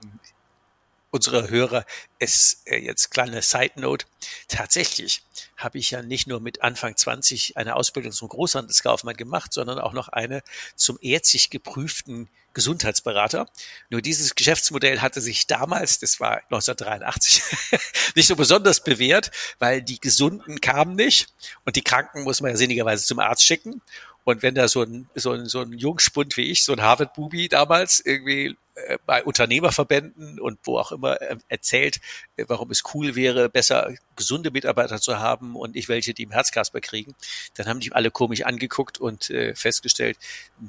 unsere 1.11 1.51
Hörer 1.51 1.85
ist 2.19 2.63
äh, 2.67 2.77
jetzt 2.77 3.11
kleine 3.11 3.43
Side 3.43 3.73
Note. 3.77 4.07
Tatsächlich 4.49 5.23
habe 5.57 5.79
ich 5.79 5.91
ja 5.91 6.03
nicht 6.03 6.27
nur 6.27 6.41
mit 6.41 6.63
Anfang 6.63 6.97
20 6.97 7.57
eine 7.57 7.77
Ausbildung 7.77 8.13
zum 8.13 8.29
Großhandelskaufmann 8.29 9.17
gemacht, 9.17 9.53
sondern 9.53 9.79
auch 9.79 9.93
noch 9.93 10.09
eine 10.09 10.43
zum 10.77 10.99
ärztlich 11.01 11.51
geprüften 11.51 12.29
Gesundheitsberater. 12.53 13.49
Nur 13.91 14.03
dieses 14.03 14.35
Geschäftsmodell 14.35 15.01
hatte 15.01 15.21
sich 15.21 15.47
damals, 15.47 16.01
das 16.01 16.19
war 16.19 16.43
1983, 16.51 17.43
nicht 18.17 18.27
so 18.27 18.35
besonders 18.35 18.83
bewährt, 18.83 19.31
weil 19.59 19.83
die 19.83 20.01
Gesunden 20.01 20.61
kamen 20.61 20.97
nicht 20.97 21.33
und 21.65 21.77
die 21.77 21.83
Kranken 21.83 22.25
muss 22.25 22.41
man 22.41 22.51
ja 22.51 22.57
sinnigerweise 22.57 23.05
zum 23.05 23.21
Arzt 23.21 23.45
schicken. 23.45 23.83
Und 24.31 24.43
wenn 24.43 24.55
da 24.55 24.69
so 24.69 24.83
ein, 24.83 25.09
so 25.15 25.33
ein, 25.33 25.47
so 25.47 25.61
ein 25.61 25.73
Jungspund 25.73 26.37
wie 26.37 26.51
ich, 26.51 26.65
so 26.65 26.73
ein 26.73 26.83
Harvard-Bubi 26.83 27.49
damals 27.49 28.01
irgendwie 28.05 28.57
äh, 28.75 28.99
bei 29.05 29.25
Unternehmerverbänden 29.25 30.39
und 30.41 30.59
wo 30.65 30.79
auch 30.79 30.93
immer 30.93 31.21
äh, 31.21 31.37
erzählt, 31.49 32.01
äh, 32.37 32.45
warum 32.47 32.71
es 32.71 32.83
cool 32.95 33.17
wäre, 33.17 33.49
besser 33.49 33.93
gesunde 34.17 34.51
Mitarbeiter 34.51 35.01
zu 35.01 35.19
haben 35.19 35.57
und 35.57 35.75
nicht 35.75 35.89
welche, 35.89 36.15
die 36.15 36.23
im 36.23 36.31
Herzkasper 36.31 36.81
kriegen, 36.81 37.15
dann 37.55 37.67
haben 37.67 37.81
die 37.81 37.93
alle 37.93 38.11
komisch 38.11 38.43
angeguckt 38.43 38.99
und 38.99 39.33
festgestellt, 39.55 40.19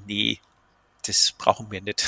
nee, 0.08 0.39
das 1.08 1.34
brauchen 1.38 1.72
wir 1.72 1.81
nicht. 1.81 2.05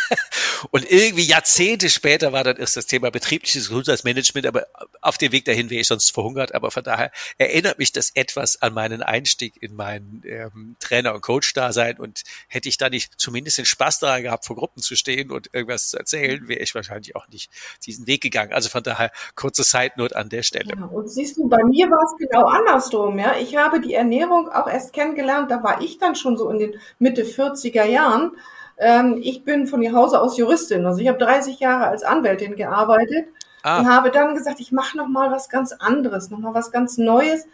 und 0.70 0.90
irgendwie 0.90 1.24
Jahrzehnte 1.24 1.90
später 1.90 2.32
war 2.32 2.44
dann 2.44 2.56
erst 2.56 2.76
das 2.76 2.86
Thema 2.86 3.10
betriebliches 3.10 3.68
Gesundheitsmanagement, 3.68 4.46
aber 4.46 4.66
auf 5.00 5.18
dem 5.18 5.32
Weg 5.32 5.44
dahin 5.44 5.70
wäre 5.70 5.80
ich 5.80 5.88
sonst 5.88 6.10
verhungert. 6.12 6.54
Aber 6.54 6.70
von 6.70 6.84
daher 6.84 7.10
erinnert 7.38 7.78
mich 7.78 7.92
das 7.92 8.10
etwas 8.14 8.60
an 8.62 8.74
meinen 8.74 9.02
Einstieg 9.02 9.62
in 9.62 9.74
mein 9.74 10.22
ähm, 10.24 10.76
Trainer- 10.80 11.14
und 11.14 11.22
Coach-Dasein. 11.22 11.98
Und 11.98 12.22
hätte 12.48 12.68
ich 12.68 12.76
da 12.76 12.88
nicht 12.88 13.14
zumindest 13.18 13.58
den 13.58 13.64
Spaß 13.64 14.00
daran 14.00 14.22
gehabt, 14.22 14.46
vor 14.46 14.56
Gruppen 14.56 14.82
zu 14.82 14.96
stehen 14.96 15.30
und 15.30 15.50
irgendwas 15.52 15.90
zu 15.90 15.98
erzählen, 15.98 16.48
wäre 16.48 16.60
ich 16.60 16.74
wahrscheinlich 16.74 17.16
auch 17.16 17.28
nicht 17.28 17.50
diesen 17.84 18.06
Weg 18.06 18.22
gegangen. 18.22 18.52
Also 18.52 18.68
von 18.68 18.82
daher 18.82 19.10
kurze 19.34 19.64
Side-Note 19.64 20.16
an 20.16 20.28
der 20.28 20.42
Stelle. 20.42 20.74
Ja, 20.76 20.84
und 20.84 21.08
siehst 21.08 21.36
du, 21.36 21.48
bei 21.48 21.62
mir 21.64 21.88
war 21.90 22.02
es 22.04 22.16
genau 22.18 22.46
andersrum. 22.46 23.18
Ja, 23.18 23.36
Ich 23.36 23.56
habe 23.56 23.80
die 23.80 23.94
Ernährung 23.94 24.48
auch 24.48 24.66
erst 24.66 24.92
kennengelernt, 24.92 25.50
da 25.50 25.62
war 25.62 25.80
ich 25.80 25.98
dann 25.98 26.14
schon 26.14 26.36
so 26.36 26.50
in 26.50 26.58
den 26.58 26.74
Mitte 26.98 27.24
40er 27.24 27.84
Jahren 27.84 28.19
Jahren. 28.20 28.36
Ähm, 28.78 29.18
ich 29.22 29.44
bin 29.44 29.66
von 29.66 29.80
Hause 29.94 30.20
aus 30.20 30.36
Juristin, 30.36 30.86
also 30.86 31.00
ich 31.00 31.08
habe 31.08 31.18
30 31.18 31.60
Jahre 31.60 31.86
als 31.86 32.02
Anwältin 32.02 32.56
gearbeitet 32.56 33.26
ah. 33.62 33.80
und 33.80 33.88
habe 33.88 34.10
dann 34.10 34.34
gesagt, 34.34 34.60
ich 34.60 34.72
mache 34.72 34.96
noch 34.96 35.08
mal 35.08 35.30
was 35.30 35.48
ganz 35.50 35.72
anderes, 35.72 36.30
noch 36.30 36.38
mal 36.38 36.54
was 36.54 36.70
ganz 36.70 36.96
Neues, 36.96 37.46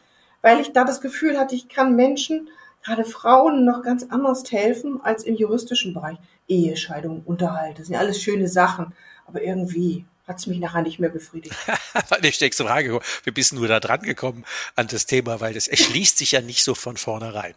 weil 0.43 0.61
ich 0.61 0.73
da 0.73 0.85
das 0.85 1.01
Gefühl 1.01 1.39
hatte, 1.39 1.55
ich 1.55 1.69
kann 1.69 1.97
Menschen, 1.97 2.49
gerade 2.85 3.05
Frauen, 3.05 3.65
noch 3.65 3.83
ganz 3.83 4.07
anders 4.09 4.45
helfen 4.51 5.01
als 5.03 5.25
im 5.25 5.35
juristischen 5.35 5.95
Bereich. 5.95 6.19
Ehescheidung, 6.49 7.23
Unterhalt, 7.25 7.81
das 7.81 7.89
sind 7.89 7.95
ja 7.95 8.01
alles 8.01 8.23
schöne 8.23 8.47
Sachen, 8.47 8.93
aber 9.27 9.43
irgendwie 9.43 10.05
hat 10.29 10.39
es 10.39 10.47
mich 10.47 10.59
nachher 10.59 10.83
nicht 10.83 10.99
mehr 10.99 11.11
befriedigt. 11.11 11.55
Die 12.23 12.33
nächste 12.41 12.65
Frage. 12.65 13.01
Wir 13.25 13.35
bist 13.35 13.53
nur 13.53 13.69
da 13.69 13.81
dran 13.81 14.03
gekommen 14.03 14.45
an 14.75 14.87
das 14.89 15.07
Thema, 15.07 15.41
weil 15.41 15.55
das 15.55 15.69
erschließt 15.69 16.19
sich 16.19 16.33
ja 16.33 16.41
nicht 16.41 16.65
so 16.65 16.75
von 16.75 16.97
vornherein. 16.97 17.55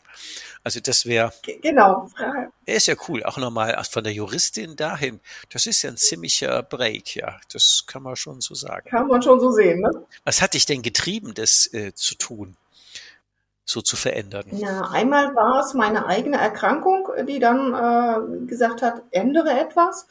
Also 0.63 0.79
das 0.81 1.05
wäre. 1.05 1.31
Genau. 1.61 2.09
Er 2.65 2.75
ist 2.75 2.87
ja 2.87 2.95
cool. 3.07 3.23
Auch 3.23 3.37
nochmal 3.37 3.81
von 3.89 4.03
der 4.03 4.13
Juristin 4.13 4.75
dahin. 4.75 5.19
Das 5.51 5.65
ist 5.65 5.81
ja 5.81 5.89
ein 5.89 5.97
ziemlicher 5.97 6.61
Break, 6.63 7.15
ja. 7.15 7.39
Das 7.51 7.85
kann 7.87 8.03
man 8.03 8.15
schon 8.15 8.41
so 8.41 8.55
sagen. 8.55 8.89
Kann 8.89 9.07
man 9.07 9.21
schon 9.21 9.39
so 9.39 9.51
sehen, 9.51 9.81
ne? 9.81 9.89
Was 10.25 10.41
hat 10.41 10.53
dich 10.53 10.65
denn 10.65 10.81
getrieben, 10.81 11.33
das 11.33 11.71
äh, 11.73 11.93
zu 11.93 12.15
tun? 12.15 12.57
so 13.69 13.81
zu 13.81 13.95
verändern? 13.95 14.45
Ja, 14.51 14.89
einmal 14.91 15.35
war 15.35 15.59
es 15.59 15.75
meine 15.75 16.07
eigene 16.07 16.37
Erkrankung, 16.37 17.07
die 17.27 17.37
dann 17.37 17.73
äh, 17.73 18.47
gesagt 18.47 18.81
hat, 18.81 19.03
ändere 19.11 19.51
etwas. 19.51 20.07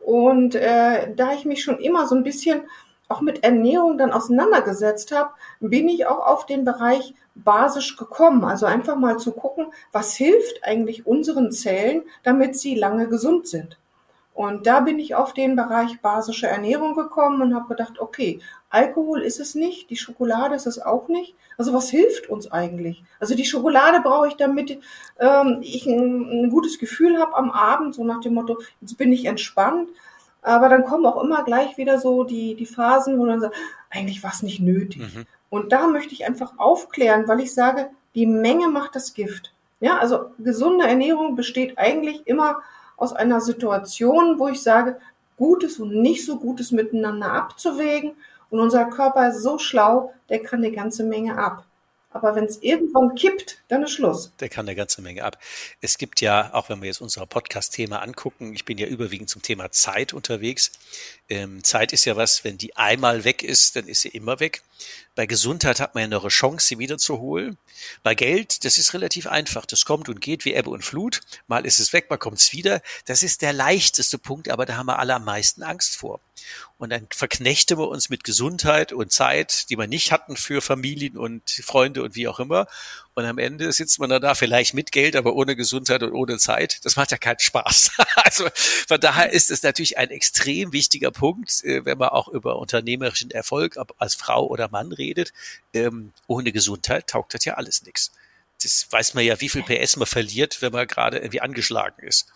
Und 0.00 0.56
äh, 0.56 1.14
da 1.14 1.32
ich 1.32 1.44
mich 1.44 1.62
schon 1.62 1.78
immer 1.78 2.08
so 2.08 2.16
ein 2.16 2.24
bisschen 2.24 2.62
auch 3.08 3.20
mit 3.20 3.44
Ernährung 3.44 3.96
dann 3.96 4.12
auseinandergesetzt 4.12 5.12
habe, 5.12 5.30
bin 5.60 5.88
ich 5.88 6.06
auch 6.06 6.26
auf 6.26 6.46
den 6.46 6.64
Bereich 6.64 7.14
basisch 7.36 7.96
gekommen. 7.96 8.44
Also 8.44 8.66
einfach 8.66 8.96
mal 8.96 9.18
zu 9.18 9.32
gucken, 9.32 9.66
was 9.92 10.14
hilft 10.14 10.64
eigentlich 10.64 11.06
unseren 11.06 11.52
Zellen, 11.52 12.02
damit 12.22 12.58
sie 12.58 12.74
lange 12.74 13.08
gesund 13.08 13.46
sind. 13.46 13.78
Und 14.34 14.66
da 14.66 14.80
bin 14.80 14.98
ich 14.98 15.14
auf 15.14 15.32
den 15.32 15.56
Bereich 15.56 16.00
basische 16.02 16.46
Ernährung 16.46 16.94
gekommen 16.94 17.40
und 17.40 17.54
habe 17.54 17.68
gedacht, 17.68 17.98
okay, 17.98 18.40
Alkohol 18.68 19.22
ist 19.22 19.40
es 19.40 19.54
nicht, 19.54 19.88
die 19.88 19.96
Schokolade 19.96 20.54
ist 20.54 20.66
es 20.66 20.78
auch 20.78 21.08
nicht. 21.08 21.34
Also 21.56 21.72
was 21.72 21.88
hilft 21.88 22.28
uns 22.28 22.52
eigentlich? 22.52 23.02
Also 23.18 23.34
die 23.34 23.46
Schokolade 23.46 24.00
brauche 24.02 24.28
ich, 24.28 24.36
damit 24.36 24.78
ähm, 25.18 25.60
ich 25.62 25.86
ein, 25.86 26.44
ein 26.44 26.50
gutes 26.50 26.78
Gefühl 26.78 27.18
habe 27.18 27.34
am 27.34 27.50
Abend, 27.50 27.94
so 27.94 28.04
nach 28.04 28.20
dem 28.20 28.34
Motto, 28.34 28.58
jetzt 28.82 28.98
bin 28.98 29.10
ich 29.10 29.24
entspannt. 29.24 29.88
Aber 30.42 30.68
dann 30.68 30.84
kommen 30.84 31.06
auch 31.06 31.22
immer 31.24 31.42
gleich 31.42 31.78
wieder 31.78 31.98
so 31.98 32.24
die, 32.24 32.54
die 32.54 32.66
Phasen, 32.66 33.18
wo 33.18 33.24
man 33.24 33.40
sagt, 33.40 33.56
eigentlich 33.88 34.22
war 34.22 34.32
es 34.32 34.42
nicht 34.42 34.60
nötig. 34.60 35.00
Mhm. 35.00 35.26
Und 35.50 35.72
da 35.72 35.86
möchte 35.86 36.12
ich 36.12 36.26
einfach 36.26 36.58
aufklären, 36.58 37.28
weil 37.28 37.40
ich 37.40 37.54
sage, 37.54 37.90
die 38.14 38.26
Menge 38.26 38.68
macht 38.68 38.96
das 38.96 39.14
Gift. 39.14 39.52
Ja, 39.80 39.98
also 39.98 40.30
gesunde 40.38 40.86
Ernährung 40.86 41.36
besteht 41.36 41.76
eigentlich 41.78 42.26
immer 42.26 42.62
aus 42.96 43.12
einer 43.12 43.40
Situation, 43.40 44.38
wo 44.38 44.48
ich 44.48 44.62
sage, 44.62 44.98
Gutes 45.36 45.78
und 45.78 45.94
nicht 45.94 46.24
so 46.24 46.38
Gutes 46.38 46.72
miteinander 46.72 47.32
abzuwägen. 47.32 48.12
Und 48.48 48.60
unser 48.60 48.86
Körper 48.86 49.28
ist 49.28 49.42
so 49.42 49.58
schlau, 49.58 50.14
der 50.30 50.42
kann 50.42 50.60
eine 50.60 50.72
ganze 50.72 51.04
Menge 51.04 51.36
ab. 51.36 51.64
Aber 52.10 52.34
wenn 52.34 52.44
es 52.44 52.62
irgendwann 52.62 53.14
kippt, 53.14 53.62
dann 53.68 53.82
ist 53.82 53.92
Schluss. 53.92 54.32
Der 54.40 54.48
kann 54.48 54.66
eine 54.66 54.76
ganze 54.76 55.02
Menge 55.02 55.24
ab. 55.24 55.38
Es 55.80 55.98
gibt 55.98 56.20
ja, 56.20 56.54
auch 56.54 56.68
wenn 56.68 56.80
wir 56.80 56.86
jetzt 56.86 57.00
unser 57.00 57.26
Podcast-Thema 57.26 58.00
angucken, 58.00 58.54
ich 58.54 58.64
bin 58.64 58.78
ja 58.78 58.86
überwiegend 58.86 59.28
zum 59.28 59.42
Thema 59.42 59.70
Zeit 59.72 60.12
unterwegs. 60.12 60.72
Ähm, 61.28 61.64
Zeit 61.64 61.92
ist 61.92 62.04
ja 62.04 62.16
was, 62.16 62.44
wenn 62.44 62.58
die 62.58 62.76
einmal 62.76 63.24
weg 63.24 63.42
ist, 63.42 63.74
dann 63.74 63.88
ist 63.88 64.02
sie 64.02 64.08
immer 64.08 64.38
weg. 64.38 64.62
Bei 65.16 65.26
Gesundheit 65.26 65.80
hat 65.80 65.94
man 65.94 66.02
ja 66.02 66.08
noch 66.08 66.22
eine 66.22 66.28
Chance, 66.28 66.66
sie 66.66 66.78
wiederzuholen. 66.78 67.56
Bei 68.02 68.14
Geld, 68.14 68.64
das 68.64 68.78
ist 68.78 68.94
relativ 68.94 69.26
einfach. 69.26 69.66
Das 69.66 69.84
kommt 69.84 70.08
und 70.08 70.20
geht 70.20 70.44
wie 70.44 70.54
Ebbe 70.54 70.70
und 70.70 70.84
Flut. 70.84 71.22
Mal 71.48 71.64
ist 71.64 71.80
es 71.80 71.92
weg, 71.92 72.10
mal 72.10 72.18
kommt 72.18 72.38
es 72.38 72.52
wieder. 72.52 72.82
Das 73.06 73.22
ist 73.22 73.42
der 73.42 73.52
leichteste 73.52 74.18
Punkt, 74.18 74.50
aber 74.50 74.66
da 74.66 74.76
haben 74.76 74.86
wir 74.86 74.98
alle 74.98 75.14
am 75.14 75.24
meisten 75.24 75.62
Angst 75.62 75.96
vor. 75.96 76.20
Und 76.78 76.90
dann 76.90 77.08
verknechten 77.10 77.78
wir 77.78 77.88
uns 77.88 78.10
mit 78.10 78.24
Gesundheit 78.24 78.92
und 78.92 79.10
Zeit, 79.10 79.70
die 79.70 79.78
wir 79.78 79.86
nicht 79.86 80.12
hatten 80.12 80.36
für 80.36 80.60
Familien 80.60 81.16
und 81.16 81.50
Freunde 81.50 82.02
und 82.02 82.14
wie 82.14 82.28
auch 82.28 82.38
immer. 82.38 82.66
Und 83.16 83.24
am 83.24 83.38
Ende 83.38 83.72
sitzt 83.72 83.98
man 83.98 84.10
da 84.10 84.34
vielleicht 84.34 84.74
mit 84.74 84.92
Geld, 84.92 85.16
aber 85.16 85.34
ohne 85.34 85.56
Gesundheit 85.56 86.02
und 86.02 86.12
ohne 86.12 86.38
Zeit. 86.38 86.84
Das 86.84 86.96
macht 86.96 87.10
ja 87.10 87.18
keinen 87.18 87.40
Spaß. 87.40 87.90
Also 88.16 88.48
von 88.88 89.00
daher 89.00 89.32
ist 89.32 89.50
es 89.50 89.62
natürlich 89.62 89.98
ein 89.98 90.10
extrem 90.10 90.72
wichtiger 90.72 91.10
Punkt, 91.12 91.64
äh, 91.64 91.84
wenn 91.84 91.96
man 91.96 92.08
auch 92.08 92.28
über 92.28 92.58
unternehmerischen 92.58 93.30
Erfolg 93.30 93.78
als 93.98 94.14
Frau 94.16 94.46
oder 94.46 94.68
Mann 94.68 94.92
redet. 94.92 95.32
Ähm, 95.72 96.12
ohne 96.26 96.52
Gesundheit 96.52 97.06
taugt 97.06 97.34
das 97.34 97.44
ja 97.44 97.54
alles 97.54 97.84
nichts 97.84 98.12
das 98.62 98.90
weiß 98.90 99.14
man 99.14 99.24
ja, 99.24 99.40
wie 99.40 99.48
viel 99.48 99.62
PS 99.62 99.96
man 99.96 100.06
verliert, 100.06 100.62
wenn 100.62 100.72
man 100.72 100.86
gerade 100.86 101.18
irgendwie 101.18 101.40
angeschlagen 101.40 102.06
ist. 102.06 102.26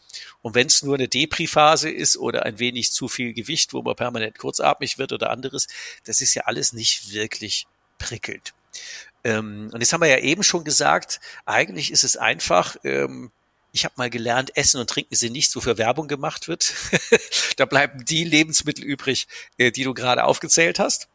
Und 0.42 0.54
wenn 0.54 0.66
es 0.66 0.82
nur 0.82 0.94
eine 0.94 1.08
Depri-Phase 1.08 1.90
ist 1.90 2.16
oder 2.16 2.44
ein 2.44 2.58
wenig 2.58 2.92
zu 2.92 3.08
viel 3.08 3.32
Gewicht, 3.32 3.72
wo 3.72 3.82
man 3.82 3.96
permanent 3.96 4.38
kurzatmig 4.38 4.98
wird 4.98 5.12
oder 5.12 5.30
anderes, 5.30 5.66
das 6.04 6.20
ist 6.20 6.34
ja 6.34 6.42
alles 6.44 6.72
nicht 6.72 7.12
wirklich 7.12 7.66
prickelnd. 7.98 8.52
Ähm, 9.24 9.70
und 9.72 9.80
jetzt 9.80 9.92
haben 9.92 10.00
wir 10.00 10.08
ja 10.08 10.18
eben 10.18 10.42
schon 10.42 10.64
gesagt, 10.64 11.20
eigentlich 11.44 11.90
ist 11.90 12.04
es 12.04 12.16
einfach, 12.16 12.76
ähm, 12.84 13.30
ich 13.72 13.84
habe 13.84 13.94
mal 13.96 14.10
gelernt, 14.10 14.56
Essen 14.56 14.80
und 14.80 14.90
Trinken 14.90 15.14
sind 15.14 15.32
nicht 15.32 15.50
so 15.50 15.60
für 15.60 15.78
Werbung 15.78 16.08
gemacht 16.08 16.48
wird. 16.48 16.74
da 17.56 17.66
bleiben 17.66 18.04
die 18.04 18.24
Lebensmittel 18.24 18.84
übrig, 18.84 19.28
äh, 19.58 19.70
die 19.70 19.84
du 19.84 19.94
gerade 19.94 20.24
aufgezählt 20.24 20.78
hast, 20.78 21.08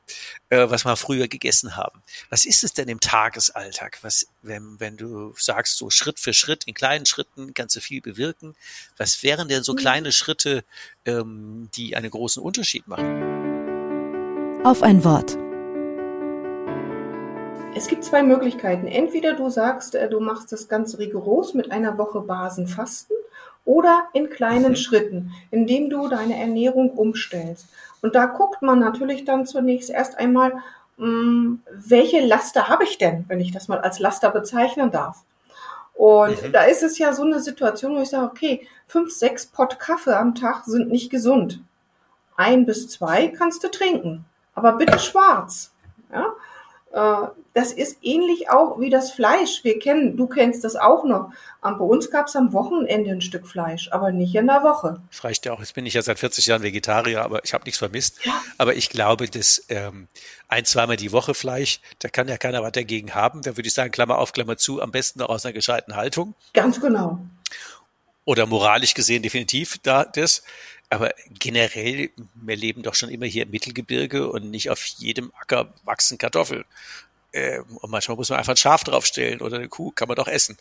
äh, 0.50 0.70
was 0.70 0.86
wir 0.86 0.96
früher 0.96 1.28
gegessen 1.28 1.76
haben. 1.76 2.02
Was 2.30 2.46
ist 2.46 2.64
es 2.64 2.74
denn 2.74 2.88
im 2.88 3.00
Tagesalltag? 3.00 4.00
Was, 4.04 4.28
wenn, 4.42 4.80
wenn 4.80 4.98
du 4.98 5.34
sagst, 5.38 5.78
so 5.78 5.90
Schritt 5.90 6.20
für 6.20 6.34
Schritt, 6.34 6.64
in 6.66 6.74
kleinen 6.74 7.06
Schritten 7.06 7.54
kannst 7.54 7.76
du 7.76 7.82
viel 7.82 8.02
bewirken. 8.02 8.56
Was 8.98 9.24
wären 9.24 9.50
denn 9.50 9.64
so 9.64 9.74
mhm. 9.74 9.78
kleine 9.78 10.12
Schritte, 10.12 10.64
ähm, 11.06 11.70
die 11.76 11.96
einen 11.96 12.10
großen 12.10 12.42
Unterschied 12.42 12.88
machen? 12.88 14.64
Auf 14.64 14.82
ein 14.82 15.04
Wort. 15.04 15.45
Es 17.77 17.88
gibt 17.88 18.05
zwei 18.05 18.24
Möglichkeiten. 18.24 18.88
Entweder 18.88 19.34
du 19.34 19.50
sagst, 19.50 19.96
äh, 19.96 20.10
du 20.10 20.22
machst 20.22 20.53
das 20.53 20.70
ganz 20.70 20.98
rigoros 20.98 21.53
mit 21.53 21.74
einer 21.74 21.98
Woche 21.98 22.22
Basenfasten 22.22 23.17
oder 23.65 24.08
in 24.13 24.29
kleinen 24.29 24.72
mhm. 24.72 24.75
Schritten, 24.77 25.32
indem 25.51 25.89
du 25.89 26.08
deine 26.08 26.39
Ernährung 26.39 26.91
umstellst. 26.91 27.67
Und 28.01 28.15
da 28.15 28.27
guckt 28.27 28.62
man 28.62 28.79
natürlich 28.79 29.25
dann 29.25 29.46
zunächst 29.46 29.89
erst 29.89 30.17
einmal, 30.17 30.53
mm, 30.96 31.55
welche 31.70 32.25
Laster 32.25 32.70
habe 32.70 32.86
ich 32.86 32.98
denn, 32.98 33.25
wenn 33.27 33.41
ich 33.41 33.51
das 33.51 33.67
mal 33.67 33.79
als 33.79 34.00
Laster 34.00 34.29
bezeichnen 34.29 34.91
darf. 34.91 35.24
Und 35.94 36.41
mhm. 36.44 36.51
da 36.53 36.63
ist 36.63 36.82
es 36.82 36.98
ja 36.98 37.12
so 37.12 37.24
eine 37.24 37.41
Situation, 37.41 37.98
wo 37.98 38.01
ich 38.01 38.10
sage, 38.10 38.32
okay, 38.32 38.67
fünf, 38.88 39.12
sechs 39.12 39.48
Pott 39.48 39.79
Kaffee 39.79 40.15
am 40.15 40.34
Tag 40.34 40.63
sind 40.63 40.91
nicht 40.91 41.10
gesund. 41.10 41.60
Ein 42.38 42.65
bis 42.65 42.88
zwei 42.88 43.27
kannst 43.27 43.65
du 43.65 43.67
trinken, 43.70 44.24
aber 44.53 44.74
bitte 44.74 44.98
schwarz. 45.00 45.74
Ja? 46.13 46.34
Äh, 46.96 47.28
das 47.54 47.72
ist 47.72 47.98
ähnlich 48.02 48.50
auch 48.50 48.80
wie 48.80 48.90
das 48.90 49.12
Fleisch. 49.12 49.64
Wir 49.64 49.80
kennen, 49.80 50.18
du 50.18 50.28
kennst 50.28 50.64
das 50.64 50.75
auch 50.75 51.06
noch. 51.06 51.32
Bei 51.62 51.72
uns 51.72 52.12
gab 52.12 52.28
es 52.28 52.36
am 52.36 52.54
Wochenende 52.54 53.12
ein 53.12 53.22
Stück 53.22 53.48
Fleisch, 53.48 53.90
aber 53.92 54.12
nicht 54.12 54.36
in 54.36 54.48
der 54.48 54.62
Woche. 54.64 55.02
Das 55.10 55.24
reicht 55.24 55.46
ja 55.46 55.54
auch. 55.54 55.60
Jetzt 55.60 55.74
bin 55.74 55.86
ich 55.86 55.94
ja 55.94 56.02
seit 56.02 56.20
40 56.20 56.46
Jahren 56.46 56.64
Vegetarier, 56.64 57.24
aber 57.24 57.44
ich 57.44 57.54
habe 57.54 57.64
nichts 57.64 57.80
vermisst. 57.80 58.24
Ja. 58.25 58.42
Aber 58.58 58.75
ich 58.75 58.90
glaube, 58.90 59.28
dass 59.28 59.64
ähm, 59.70 60.08
ein, 60.48 60.66
zweimal 60.66 60.98
die 60.98 61.12
Woche 61.12 61.34
Fleisch, 61.34 61.80
da 62.00 62.10
kann 62.10 62.28
ja 62.28 62.38
keiner 62.38 62.62
was 62.62 62.74
dagegen 62.74 63.16
haben. 63.16 63.42
Da 63.42 63.58
würde 63.58 63.68
ich 63.68 63.74
sagen, 63.74 63.92
Klammer 63.92 64.20
auf, 64.20 64.32
Klammer 64.34 64.58
zu, 64.58 64.82
am 64.82 64.92
besten 64.92 65.20
noch 65.20 65.30
aus 65.30 65.46
einer 65.46 65.54
gescheiten 65.54 65.96
Haltung. 65.96 66.36
Ganz 66.54 66.80
genau. 66.80 67.20
Oder 68.25 68.48
moralisch 68.48 68.94
gesehen 68.94 69.24
definitiv 69.24 69.78
da 69.82 70.04
das. 70.04 70.44
Aber 70.89 71.12
generell, 71.30 72.12
wir 72.36 72.56
leben 72.56 72.84
doch 72.84 72.96
schon 72.96 73.10
immer 73.10 73.25
hier 73.25 73.44
im 73.44 73.51
Mittelgebirge 73.51 74.30
und 74.30 74.51
nicht 74.51 74.70
auf 74.70 74.86
jedem 74.86 75.32
Acker 75.39 75.74
wachsen 75.84 76.18
Kartoffeln. 76.18 76.65
Ähm, 77.34 77.65
und 77.82 77.89
manchmal 77.89 78.18
muss 78.18 78.30
man 78.30 78.39
einfach 78.39 78.54
ein 78.54 78.58
Schaf 78.58 78.84
draufstellen 78.84 79.42
oder 79.42 79.58
eine 79.58 79.68
Kuh, 79.68 79.92
kann 79.92 80.08
man 80.08 80.15
doch 80.15 80.27
essen. 80.27 80.58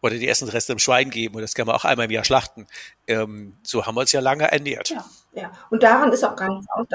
Oder 0.00 0.16
die 0.16 0.28
Essensreste 0.28 0.72
im 0.72 0.78
Schwein 0.78 1.10
geben 1.10 1.34
und 1.34 1.42
das 1.42 1.54
kann 1.54 1.66
man 1.66 1.76
auch 1.76 1.84
einmal 1.84 2.06
im 2.06 2.10
Jahr 2.10 2.24
schlachten. 2.24 2.66
Ähm, 3.06 3.56
so 3.62 3.84
haben 3.84 3.96
wir 3.96 4.00
uns 4.00 4.12
ja 4.12 4.20
lange 4.20 4.50
ernährt. 4.50 4.88
Ja, 4.88 5.04
ja. 5.34 5.52
Und 5.68 5.82
daran 5.82 6.10
ist 6.10 6.24
auch 6.24 6.36
gar 6.36 6.48
nichts 6.48 6.66
aus 6.70 6.86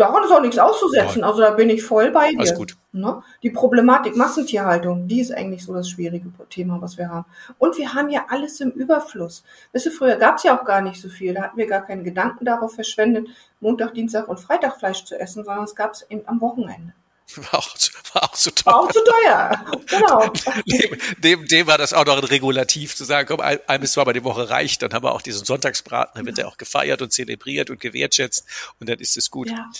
daran 0.00 0.24
ist 0.24 0.32
auch 0.32 0.40
nichts 0.40 0.58
auszusetzen. 0.58 1.24
Also 1.24 1.40
da 1.40 1.50
bin 1.50 1.70
ich 1.70 1.82
voll 1.82 2.10
bei 2.10 2.30
dir. 2.30 2.38
Alles 2.38 2.54
gut. 2.54 2.76
Ne? 2.92 3.22
Die 3.42 3.50
Problematik 3.50 4.16
Massentierhaltung, 4.16 5.08
die 5.08 5.20
ist 5.20 5.32
eigentlich 5.32 5.64
so 5.64 5.74
das 5.74 5.88
schwierige 5.88 6.30
Thema, 6.48 6.80
was 6.80 6.96
wir 6.98 7.10
haben. 7.10 7.26
Und 7.58 7.76
wir 7.76 7.94
haben 7.94 8.08
ja 8.08 8.26
alles 8.28 8.60
im 8.60 8.70
Überfluss. 8.70 9.44
Weißt 9.72 9.86
du, 9.86 9.90
früher 9.90 10.16
gab 10.16 10.36
es 10.36 10.44
ja 10.44 10.58
auch 10.58 10.64
gar 10.64 10.80
nicht 10.80 11.00
so 11.00 11.08
viel. 11.08 11.34
Da 11.34 11.42
hatten 11.42 11.58
wir 11.58 11.66
gar 11.66 11.84
keinen 11.84 12.04
Gedanken 12.04 12.44
darauf 12.44 12.74
verschwendet, 12.74 13.28
Montag, 13.60 13.94
Dienstag 13.94 14.28
und 14.28 14.40
Freitag 14.40 14.78
Fleisch 14.78 15.04
zu 15.04 15.18
essen, 15.18 15.44
sondern 15.44 15.64
es 15.64 15.74
gab 15.74 15.92
es 15.92 16.06
eben 16.08 16.22
am 16.26 16.40
Wochenende. 16.40 16.92
War 17.36 17.58
auch, 17.58 17.74
zu, 17.74 17.92
war 18.14 18.24
auch 18.24 18.32
zu 18.32 18.50
teuer. 18.54 18.72
War 18.72 18.80
auch 18.80 18.92
zu 18.92 19.04
teuer, 19.04 19.64
genau. 19.86 20.32
neben, 20.64 20.96
neben 21.22 21.46
dem 21.46 21.66
war 21.66 21.76
das 21.76 21.92
auch 21.92 22.06
noch 22.06 22.16
ein 22.16 22.24
Regulativ, 22.24 22.96
zu 22.96 23.04
sagen, 23.04 23.28
komm, 23.28 23.40
ein, 23.40 23.58
ein 23.66 23.80
bis 23.80 23.92
zweimal 23.92 24.14
die 24.14 24.24
Woche 24.24 24.48
reicht, 24.48 24.82
dann 24.82 24.92
haben 24.94 25.04
wir 25.04 25.12
auch 25.12 25.22
diesen 25.22 25.44
Sonntagsbraten, 25.44 26.12
dann 26.14 26.26
wird 26.26 26.38
er 26.38 26.48
auch 26.48 26.56
gefeiert 26.56 27.02
und 27.02 27.12
zelebriert 27.12 27.68
und 27.68 27.80
gewertschätzt 27.80 28.46
und 28.80 28.88
dann 28.88 28.98
ist 28.98 29.16
es 29.16 29.30
gut. 29.30 29.50
Ja. 29.50 29.70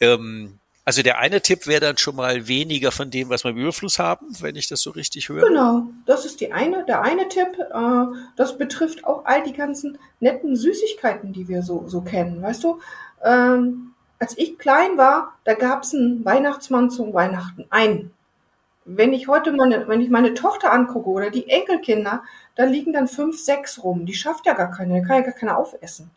Ähm, 0.00 0.60
also 0.84 1.02
der 1.02 1.18
eine 1.18 1.40
Tipp 1.40 1.66
wäre 1.66 1.80
dann 1.80 1.96
schon 1.96 2.16
mal 2.16 2.48
weniger 2.48 2.90
von 2.90 3.10
dem, 3.10 3.28
was 3.28 3.44
wir 3.44 3.50
im 3.50 3.58
Überfluss 3.58 4.00
haben, 4.00 4.26
wenn 4.40 4.56
ich 4.56 4.68
das 4.68 4.80
so 4.80 4.90
richtig 4.90 5.28
höre. 5.28 5.46
Genau, 5.46 5.86
das 6.06 6.24
ist 6.24 6.40
die 6.40 6.52
eine, 6.52 6.84
der 6.84 7.02
eine 7.02 7.28
Tipp. 7.28 7.56
Äh, 7.58 8.04
das 8.36 8.58
betrifft 8.58 9.04
auch 9.04 9.24
all 9.24 9.44
die 9.44 9.52
ganzen 9.52 9.98
netten 10.18 10.56
Süßigkeiten, 10.56 11.32
die 11.32 11.46
wir 11.46 11.62
so, 11.62 11.84
so 11.86 12.00
kennen. 12.00 12.42
Weißt 12.42 12.64
du, 12.64 12.80
ähm, 13.24 13.91
als 14.22 14.38
ich 14.38 14.56
klein 14.56 14.96
war, 14.98 15.32
da 15.42 15.54
gab 15.54 15.82
es 15.82 15.92
einen 15.92 16.24
Weihnachtsmann 16.24 16.90
zum 16.90 17.12
Weihnachten. 17.12 17.66
Einen. 17.70 18.12
Wenn 18.84 19.12
ich 19.12 19.26
heute 19.26 19.50
meine, 19.50 19.88
wenn 19.88 20.00
ich 20.00 20.10
meine 20.10 20.34
Tochter 20.34 20.72
angucke 20.72 21.10
oder 21.10 21.28
die 21.28 21.48
Enkelkinder, 21.48 22.22
da 22.54 22.62
liegen 22.62 22.92
dann 22.92 23.08
fünf, 23.08 23.36
sechs 23.40 23.82
rum. 23.82 24.06
Die 24.06 24.14
schafft 24.14 24.46
ja 24.46 24.52
gar 24.52 24.70
keine, 24.70 25.02
kann 25.02 25.16
ja 25.16 25.22
gar 25.22 25.34
keine 25.34 25.56
aufessen. 25.56 26.12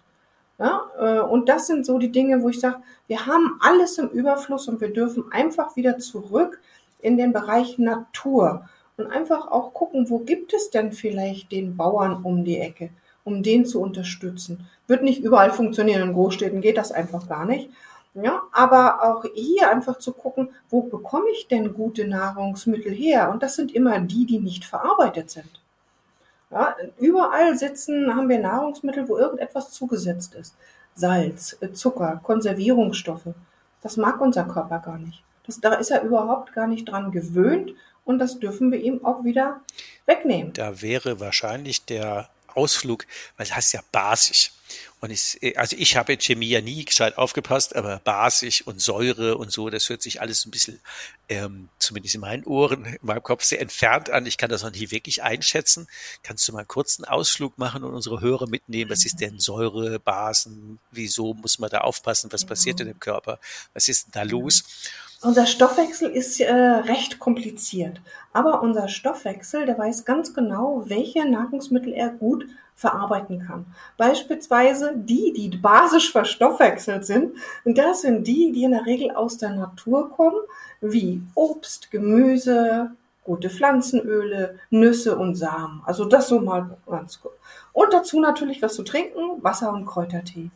Ja, 0.59 0.83
äh, 0.99 1.19
und 1.21 1.49
das 1.49 1.65
sind 1.65 1.83
so 1.83 1.97
die 1.97 2.11
Dinge, 2.11 2.43
wo 2.43 2.49
ich 2.49 2.59
sage, 2.59 2.77
wir 3.07 3.25
haben 3.25 3.57
alles 3.59 3.97
im 3.97 4.09
Überfluss 4.09 4.67
und 4.67 4.81
wir 4.81 4.93
dürfen 4.93 5.31
einfach 5.31 5.75
wieder 5.75 5.97
zurück 5.97 6.61
in 7.01 7.17
den 7.17 7.33
Bereich 7.33 7.79
Natur 7.79 8.69
und 8.97 9.07
einfach 9.07 9.47
auch 9.47 9.73
gucken, 9.73 10.11
wo 10.11 10.19
gibt 10.19 10.53
es 10.53 10.69
denn 10.69 10.91
vielleicht 10.91 11.51
den 11.51 11.75
Bauern 11.75 12.21
um 12.21 12.45
die 12.45 12.59
Ecke, 12.59 12.91
um 13.23 13.41
den 13.41 13.65
zu 13.65 13.81
unterstützen. 13.81 14.67
Wird 14.85 15.01
nicht 15.01 15.23
überall 15.23 15.51
funktionieren, 15.51 16.03
in 16.03 16.13
Großstädten 16.13 16.61
geht 16.61 16.77
das 16.77 16.91
einfach 16.91 17.27
gar 17.27 17.45
nicht. 17.45 17.71
Ja, 18.15 18.43
aber 18.53 19.03
auch 19.03 19.25
hier 19.33 19.69
einfach 19.69 19.97
zu 19.99 20.13
gucken, 20.13 20.49
wo 20.69 20.83
bekomme 20.83 21.29
ich 21.33 21.49
denn 21.49 21.73
gute 21.73 22.07
Nahrungsmittel 22.07 22.93
her? 22.93 23.29
Und 23.29 23.43
das 23.43 23.55
sind 23.55 23.75
immer 23.75 23.99
die, 23.99 24.25
die 24.25 24.39
nicht 24.39 24.63
verarbeitet 24.63 25.29
sind. 25.29 25.61
Ja, 26.49 26.77
überall 26.97 27.57
sitzen, 27.57 28.15
haben 28.15 28.29
wir 28.29 28.39
Nahrungsmittel, 28.39 29.09
wo 29.09 29.17
irgendetwas 29.17 29.71
zugesetzt 29.71 30.33
ist. 30.35 30.55
Salz, 30.93 31.57
äh, 31.59 31.73
Zucker, 31.73 32.21
Konservierungsstoffe. 32.23 33.33
Das 33.81 33.97
mag 33.97 34.21
unser 34.21 34.45
Körper 34.45 34.79
gar 34.79 34.97
nicht. 34.97 35.21
Das, 35.45 35.59
da 35.59 35.73
ist 35.73 35.91
er 35.91 36.01
überhaupt 36.03 36.53
gar 36.53 36.67
nicht 36.67 36.85
dran 36.85 37.11
gewöhnt 37.11 37.73
und 38.05 38.19
das 38.19 38.39
dürfen 38.39 38.71
wir 38.71 38.79
ihm 38.79 39.03
auch 39.03 39.25
wieder 39.25 39.59
wegnehmen. 40.05 40.53
Da 40.53 40.81
wäre 40.81 41.19
wahrscheinlich 41.19 41.85
der 41.85 42.29
Ausflug, 42.53 43.05
weil 43.35 43.45
das 43.45 43.55
heißt 43.55 43.73
ja 43.73 43.81
basisch. 43.91 44.53
Und 44.99 45.11
ich, 45.11 45.39
also 45.57 45.75
ich 45.77 45.97
habe 45.97 46.13
in 46.13 46.19
Chemie 46.19 46.49
ja 46.49 46.61
nie 46.61 46.85
gescheit 46.85 47.17
aufgepasst, 47.17 47.75
aber 47.75 47.99
basisch 48.03 48.65
und 48.65 48.81
Säure 48.81 49.37
und 49.37 49.51
so, 49.51 49.69
das 49.69 49.89
hört 49.89 50.01
sich 50.01 50.21
alles 50.21 50.45
ein 50.45 50.51
bisschen, 50.51 50.79
ähm, 51.29 51.69
zumindest 51.79 52.15
in 52.15 52.21
meinen 52.21 52.43
Ohren, 52.45 52.85
in 52.85 52.97
meinem 53.01 53.21
Kopf 53.21 53.43
sehr 53.43 53.61
entfernt 53.61 54.09
an. 54.09 54.25
Ich 54.25 54.37
kann 54.37 54.49
das 54.49 54.63
noch 54.63 54.71
nicht 54.71 54.91
wirklich 54.91 55.21
einschätzen. 55.21 55.87
Kannst 56.23 56.47
du 56.47 56.53
mal 56.53 56.65
einen 56.67 57.05
Ausflug 57.05 57.57
machen 57.57 57.83
und 57.83 57.93
unsere 57.93 58.21
Hörer 58.21 58.47
mitnehmen? 58.47 58.89
Was 58.89 59.05
ist 59.05 59.21
denn 59.21 59.39
Säure, 59.39 59.99
Basen? 59.99 60.79
Wieso 60.91 61.33
muss 61.33 61.59
man 61.59 61.69
da 61.69 61.79
aufpassen? 61.79 62.31
Was 62.31 62.45
passiert 62.45 62.79
denn 62.79 62.87
im 62.87 62.99
Körper? 62.99 63.39
Was 63.73 63.87
ist 63.87 64.07
da 64.13 64.23
los? 64.23 64.63
Unser 65.21 65.47
Stoffwechsel 65.47 66.11
ist 66.11 66.39
äh, 66.39 66.53
recht 66.53 67.19
kompliziert, 67.19 68.01
aber 68.31 68.61
unser 68.61 68.87
Stoffwechsel, 68.87 69.65
der 69.65 69.77
weiß 69.77 70.05
ganz 70.05 70.33
genau, 70.33 70.83
welche 70.85 71.27
Nahrungsmittel 71.27 71.93
er 71.93 72.09
gut 72.09 72.45
verarbeiten 72.75 73.45
kann. 73.47 73.65
Beispielsweise 73.97 74.93
die, 74.95 75.33
die 75.33 75.57
basisch 75.57 76.11
verstoffwechselt 76.11 77.05
sind, 77.05 77.37
und 77.63 77.77
das 77.77 78.01
sind 78.01 78.27
die, 78.27 78.51
die 78.51 78.63
in 78.63 78.71
der 78.71 78.85
Regel 78.85 79.11
aus 79.11 79.37
der 79.37 79.51
Natur 79.51 80.11
kommen, 80.11 80.37
wie 80.81 81.21
Obst, 81.35 81.89
Gemüse, 81.89 82.91
gute 83.23 83.49
Pflanzenöle, 83.49 84.59
Nüsse 84.69 85.17
und 85.17 85.35
Samen. 85.35 85.81
Also 85.85 86.05
das 86.05 86.27
so 86.27 86.39
mal 86.39 86.77
ganz 86.85 87.19
gut. 87.21 87.31
Und 87.73 87.93
dazu 87.93 88.19
natürlich 88.19 88.61
was 88.61 88.75
zu 88.75 88.83
trinken, 88.83 89.41
Wasser 89.41 89.73
und 89.73 89.85
Kräutertee. 89.85 90.51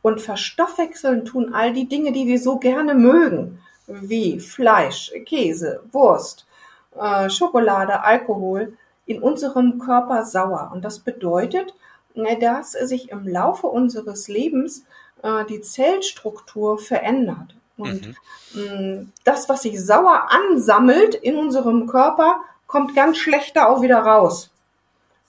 Und 0.00 0.20
verstoffwechseln 0.20 1.24
tun 1.24 1.54
all 1.54 1.72
die 1.72 1.88
Dinge, 1.88 2.12
die 2.12 2.26
wir 2.26 2.40
so 2.40 2.58
gerne 2.58 2.94
mögen 2.94 3.60
wie 3.86 4.40
Fleisch, 4.40 5.12
Käse, 5.26 5.82
Wurst, 5.92 6.46
äh, 6.98 7.30
Schokolade, 7.30 8.02
Alkohol 8.02 8.76
in 9.12 9.22
unserem 9.22 9.78
Körper 9.78 10.24
sauer. 10.24 10.70
Und 10.72 10.84
das 10.84 11.00
bedeutet, 11.00 11.74
äh, 12.14 12.38
dass 12.38 12.72
sich 12.72 13.10
im 13.10 13.26
Laufe 13.26 13.66
unseres 13.66 14.28
Lebens 14.28 14.84
äh, 15.22 15.44
die 15.44 15.60
Zellstruktur 15.60 16.78
verändert. 16.78 17.54
Und 17.76 18.14
mhm. 18.54 19.12
das, 19.24 19.48
was 19.48 19.62
sich 19.62 19.84
sauer 19.84 20.28
ansammelt 20.30 21.14
in 21.14 21.36
unserem 21.36 21.86
Körper, 21.86 22.40
kommt 22.66 22.94
ganz 22.94 23.18
schlechter 23.18 23.68
auch 23.68 23.82
wieder 23.82 23.98
raus. 23.98 24.50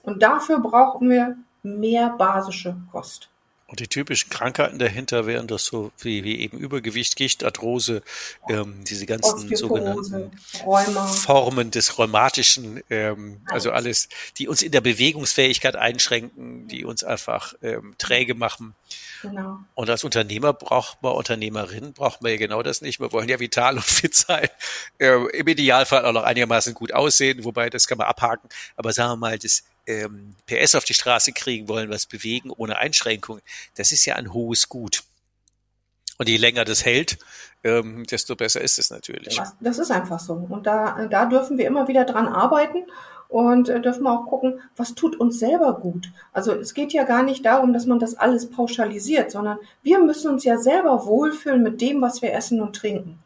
Und 0.03 0.21
dafür 0.21 0.59
brauchen 0.59 1.09
wir 1.09 1.37
mehr 1.63 2.09
basische 2.09 2.75
Kost. 2.91 3.29
Und 3.73 3.79
die 3.79 3.87
typischen 3.87 4.29
Krankheiten 4.29 4.77
dahinter 4.77 5.25
wären 5.25 5.47
das 5.47 5.65
so 5.65 5.91
wie, 5.97 6.23
wie 6.23 6.41
eben 6.41 6.59
Übergewicht, 6.59 7.15
Gicht, 7.15 7.43
Arthrose, 7.43 8.03
ähm, 8.47 8.83
diese 8.83 9.07
ganzen 9.07 9.55
sogenannten 9.55 10.29
Rheuma. 10.63 11.07
Formen 11.07 11.71
des 11.71 11.97
Rheumatischen, 11.97 12.83
ähm, 12.91 13.41
also 13.47 13.71
alles, 13.71 14.09
die 14.37 14.47
uns 14.47 14.61
in 14.61 14.71
der 14.71 14.81
Bewegungsfähigkeit 14.81 15.75
einschränken, 15.75 16.67
die 16.67 16.85
uns 16.85 17.03
einfach 17.03 17.55
ähm, 17.63 17.95
träge 17.97 18.35
machen. 18.35 18.75
Genau. 19.23 19.57
Und 19.73 19.89
als 19.89 20.03
Unternehmer 20.03 20.53
braucht 20.53 21.01
man, 21.01 21.13
Unternehmerin 21.13 21.93
braucht 21.93 22.21
man 22.21 22.31
ja 22.31 22.37
genau 22.37 22.61
das 22.61 22.81
nicht. 22.81 22.99
Wir 22.99 23.11
wollen 23.11 23.27
ja 23.27 23.39
vital 23.39 23.77
und 23.77 23.85
fit 23.85 24.13
sein. 24.13 24.49
Äh, 24.99 25.15
Im 25.29 25.47
Idealfall 25.47 26.05
auch 26.05 26.13
noch 26.13 26.21
einigermaßen 26.21 26.75
gut 26.75 26.93
aussehen, 26.93 27.43
wobei 27.43 27.71
das 27.71 27.87
kann 27.87 27.97
man 27.97 28.05
abhaken. 28.05 28.49
Aber 28.75 28.93
sagen 28.93 29.13
wir 29.13 29.17
mal, 29.17 29.39
das 29.39 29.63
ähm, 29.87 30.35
PS 30.45 30.75
auf 30.75 30.85
die 30.85 30.93
Straße 30.93 31.31
kriegen 31.33 31.67
wollen, 31.67 31.89
was 31.89 32.05
bewegen 32.05 32.51
ohne 32.51 32.77
Einschränkung, 32.77 33.39
das 33.75 33.91
ist 33.91 34.05
ja 34.05 34.15
ein 34.15 34.33
hohes 34.33 34.69
Gut. 34.69 35.03
Und 36.17 36.29
je 36.29 36.37
länger 36.37 36.63
das 36.63 36.85
hält, 36.85 37.17
ähm, 37.63 38.05
desto 38.05 38.35
besser 38.35 38.61
ist 38.61 38.77
es 38.77 38.91
natürlich. 38.91 39.39
Das 39.59 39.79
ist 39.79 39.91
einfach 39.91 40.19
so. 40.19 40.33
Und 40.33 40.67
da, 40.67 41.07
da 41.07 41.25
dürfen 41.25 41.57
wir 41.57 41.65
immer 41.65 41.87
wieder 41.87 42.05
dran 42.05 42.27
arbeiten 42.27 42.85
und 43.29 43.67
äh, 43.67 43.81
dürfen 43.81 44.05
auch 44.05 44.27
gucken, 44.27 44.61
was 44.75 44.93
tut 44.93 45.19
uns 45.19 45.39
selber 45.39 45.73
gut. 45.79 46.11
Also 46.33 46.53
es 46.53 46.75
geht 46.75 46.93
ja 46.93 47.03
gar 47.03 47.23
nicht 47.23 47.43
darum, 47.45 47.73
dass 47.73 47.87
man 47.87 47.99
das 47.99 48.15
alles 48.15 48.49
pauschalisiert, 48.49 49.31
sondern 49.31 49.57
wir 49.81 49.99
müssen 49.99 50.29
uns 50.29 50.43
ja 50.43 50.57
selber 50.57 51.05
wohlfühlen 51.05 51.63
mit 51.63 51.81
dem, 51.81 52.01
was 52.01 52.21
wir 52.21 52.33
essen 52.33 52.61
und 52.61 52.75
trinken. 52.75 53.17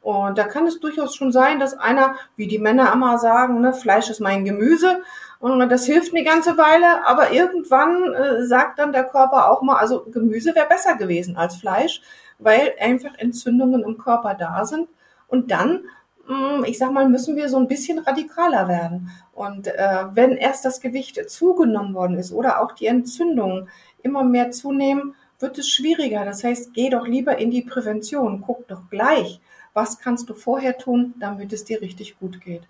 Und 0.00 0.38
da 0.38 0.44
kann 0.44 0.66
es 0.66 0.78
durchaus 0.78 1.16
schon 1.16 1.32
sein, 1.32 1.58
dass 1.58 1.74
einer, 1.74 2.14
wie 2.36 2.46
die 2.46 2.60
Männer 2.60 2.92
immer 2.92 3.18
sagen, 3.18 3.60
ne, 3.60 3.72
Fleisch 3.72 4.08
ist 4.08 4.20
mein 4.20 4.44
Gemüse, 4.44 5.02
und 5.40 5.68
das 5.68 5.86
hilft 5.86 6.14
eine 6.14 6.24
ganze 6.24 6.58
Weile, 6.58 7.06
aber 7.06 7.32
irgendwann 7.32 8.12
äh, 8.12 8.44
sagt 8.44 8.78
dann 8.78 8.92
der 8.92 9.04
Körper 9.04 9.50
auch 9.50 9.62
mal, 9.62 9.76
also 9.76 10.04
Gemüse 10.10 10.54
wäre 10.54 10.66
besser 10.66 10.96
gewesen 10.96 11.36
als 11.36 11.56
Fleisch, 11.56 12.02
weil 12.38 12.74
einfach 12.80 13.14
Entzündungen 13.18 13.84
im 13.84 13.98
Körper 13.98 14.34
da 14.34 14.64
sind. 14.64 14.88
Und 15.28 15.50
dann, 15.52 15.84
mh, 16.26 16.58
mm, 16.58 16.64
ich 16.64 16.78
sag 16.78 16.90
mal, 16.90 17.08
müssen 17.08 17.36
wir 17.36 17.48
so 17.48 17.56
ein 17.56 17.68
bisschen 17.68 18.00
radikaler 18.00 18.66
werden. 18.66 19.10
Und 19.32 19.68
äh, 19.68 20.06
wenn 20.12 20.32
erst 20.32 20.64
das 20.64 20.80
Gewicht 20.80 21.30
zugenommen 21.30 21.94
worden 21.94 22.18
ist 22.18 22.32
oder 22.32 22.60
auch 22.60 22.72
die 22.72 22.86
Entzündungen 22.86 23.68
immer 24.02 24.24
mehr 24.24 24.50
zunehmen, 24.50 25.14
wird 25.38 25.56
es 25.58 25.68
schwieriger. 25.68 26.24
Das 26.24 26.42
heißt, 26.42 26.74
geh 26.74 26.90
doch 26.90 27.06
lieber 27.06 27.38
in 27.38 27.52
die 27.52 27.62
Prävention. 27.62 28.42
Guck 28.44 28.66
doch 28.66 28.90
gleich, 28.90 29.40
was 29.72 30.00
kannst 30.00 30.28
du 30.28 30.34
vorher 30.34 30.76
tun, 30.78 31.14
damit 31.20 31.52
es 31.52 31.64
dir 31.64 31.80
richtig 31.80 32.18
gut 32.18 32.40
geht. 32.40 32.62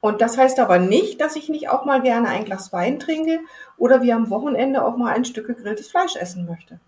Und 0.00 0.20
das 0.20 0.38
heißt 0.38 0.60
aber 0.60 0.78
nicht, 0.78 1.20
dass 1.20 1.36
ich 1.36 1.48
nicht 1.48 1.68
auch 1.68 1.84
mal 1.84 2.00
gerne 2.00 2.28
ein 2.28 2.44
Glas 2.44 2.72
Wein 2.72 2.98
trinke 3.00 3.40
oder 3.76 4.02
wie 4.02 4.12
am 4.12 4.30
Wochenende 4.30 4.84
auch 4.84 4.96
mal 4.96 5.12
ein 5.12 5.24
Stück 5.24 5.46
gegrilltes 5.46 5.88
Fleisch 5.88 6.16
essen 6.16 6.46
möchte. 6.46 6.78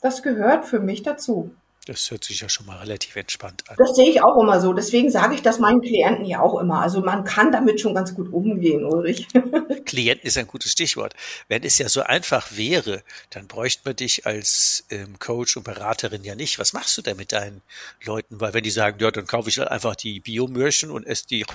Das 0.00 0.22
gehört 0.22 0.64
für 0.66 0.80
mich 0.80 1.02
dazu. 1.02 1.50
Das 1.88 2.10
hört 2.10 2.22
sich 2.22 2.40
ja 2.40 2.50
schon 2.50 2.66
mal 2.66 2.76
relativ 2.76 3.16
entspannt 3.16 3.64
an. 3.66 3.76
Das 3.78 3.96
sehe 3.96 4.10
ich 4.10 4.22
auch 4.22 4.38
immer 4.42 4.60
so. 4.60 4.74
Deswegen 4.74 5.10
sage 5.10 5.34
ich 5.34 5.40
das 5.40 5.58
meinen 5.58 5.80
Klienten 5.80 6.26
ja 6.26 6.40
auch 6.40 6.60
immer. 6.60 6.82
Also 6.82 7.00
man 7.00 7.24
kann 7.24 7.50
damit 7.50 7.80
schon 7.80 7.94
ganz 7.94 8.14
gut 8.14 8.30
umgehen, 8.30 8.84
Ulrich. 8.84 9.26
Klienten 9.86 10.26
ist 10.26 10.36
ein 10.36 10.46
gutes 10.46 10.70
Stichwort. 10.70 11.14
Wenn 11.48 11.62
es 11.62 11.78
ja 11.78 11.88
so 11.88 12.02
einfach 12.02 12.48
wäre, 12.50 13.02
dann 13.30 13.48
bräuchte 13.48 13.82
man 13.86 13.96
dich 13.96 14.26
als 14.26 14.84
ähm, 14.90 15.18
Coach 15.18 15.56
und 15.56 15.62
Beraterin 15.62 16.24
ja 16.24 16.34
nicht. 16.34 16.58
Was 16.58 16.74
machst 16.74 16.98
du 16.98 17.00
denn 17.00 17.16
mit 17.16 17.32
deinen 17.32 17.62
Leuten? 18.04 18.38
Weil 18.38 18.52
wenn 18.52 18.64
die 18.64 18.70
sagen, 18.70 18.98
ja, 19.00 19.10
dann 19.10 19.26
kaufe 19.26 19.48
ich 19.48 19.58
halt 19.58 19.70
einfach 19.70 19.96
die 19.96 20.20
Biomürchen 20.20 20.90
und 20.90 21.06
esse 21.06 21.26
die 21.26 21.46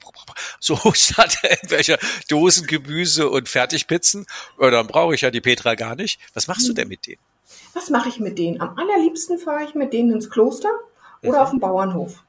so 0.60 0.76
statt 0.94 1.36
irgendwelcher 1.42 1.98
Dosen 2.28 2.66
Gemüse 2.66 3.28
und 3.28 3.50
Fertigpizzen, 3.50 4.24
ja, 4.58 4.70
dann 4.70 4.86
brauche 4.86 5.14
ich 5.14 5.20
ja 5.20 5.30
die 5.30 5.42
Petra 5.42 5.74
gar 5.74 5.94
nicht. 5.94 6.18
Was 6.32 6.46
machst 6.46 6.66
du 6.66 6.72
denn 6.72 6.88
mit 6.88 7.06
denen? 7.06 7.20
Was 7.74 7.90
mache 7.90 8.08
ich 8.08 8.20
mit 8.20 8.38
denen? 8.38 8.60
Am 8.60 8.78
allerliebsten 8.78 9.38
fahre 9.38 9.64
ich 9.64 9.74
mit 9.74 9.92
denen 9.92 10.12
ins 10.12 10.30
Kloster 10.30 10.70
oder 11.22 11.38
mhm. 11.38 11.42
auf 11.42 11.50
den 11.50 11.60
Bauernhof. 11.60 12.22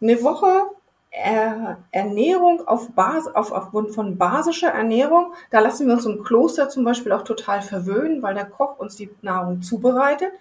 Eine 0.00 0.22
Woche 0.22 0.66
äh, 1.10 1.74
Ernährung 1.92 2.66
auf 2.68 2.90
Basis, 2.90 3.34
auf, 3.34 3.50
aufgrund 3.50 3.94
von 3.94 4.18
basischer 4.18 4.68
Ernährung, 4.68 5.32
da 5.50 5.60
lassen 5.60 5.86
wir 5.86 5.94
uns 5.94 6.04
im 6.04 6.22
Kloster 6.22 6.68
zum 6.68 6.84
Beispiel 6.84 7.12
auch 7.12 7.22
total 7.22 7.62
verwöhnen, 7.62 8.22
weil 8.22 8.34
der 8.34 8.44
Koch 8.44 8.78
uns 8.78 8.96
die 8.96 9.10
Nahrung 9.22 9.62
zubereitet. 9.62 10.32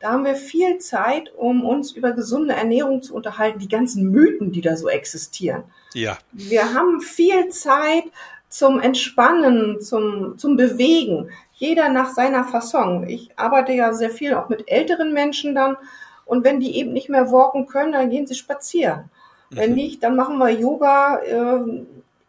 Da 0.00 0.10
haben 0.10 0.24
wir 0.24 0.34
viel 0.34 0.78
Zeit, 0.78 1.32
um 1.36 1.64
uns 1.64 1.92
über 1.92 2.12
gesunde 2.12 2.54
Ernährung 2.54 3.02
zu 3.02 3.14
unterhalten, 3.14 3.60
die 3.60 3.68
ganzen 3.68 4.10
Mythen, 4.10 4.52
die 4.52 4.60
da 4.60 4.76
so 4.76 4.88
existieren. 4.88 5.62
Ja. 5.94 6.18
Wir 6.32 6.74
haben 6.74 7.00
viel 7.00 7.48
Zeit 7.48 8.04
zum 8.48 8.80
Entspannen, 8.80 9.80
zum, 9.80 10.36
zum 10.38 10.56
Bewegen 10.56 11.30
jeder 11.56 11.88
nach 11.88 12.10
seiner 12.10 12.44
Fasson. 12.44 13.08
Ich 13.08 13.30
arbeite 13.36 13.72
ja 13.72 13.92
sehr 13.92 14.10
viel 14.10 14.34
auch 14.34 14.48
mit 14.48 14.70
älteren 14.70 15.12
Menschen 15.12 15.54
dann. 15.54 15.76
Und 16.24 16.44
wenn 16.44 16.60
die 16.60 16.76
eben 16.76 16.92
nicht 16.92 17.08
mehr 17.08 17.32
walken 17.32 17.66
können, 17.66 17.92
dann 17.92 18.10
gehen 18.10 18.26
sie 18.26 18.34
spazieren. 18.34 19.10
Mhm. 19.50 19.56
Wenn 19.56 19.74
nicht, 19.74 20.02
dann 20.02 20.16
machen 20.16 20.38
wir 20.38 20.50
Yoga 20.50 21.18
äh, 21.18 21.84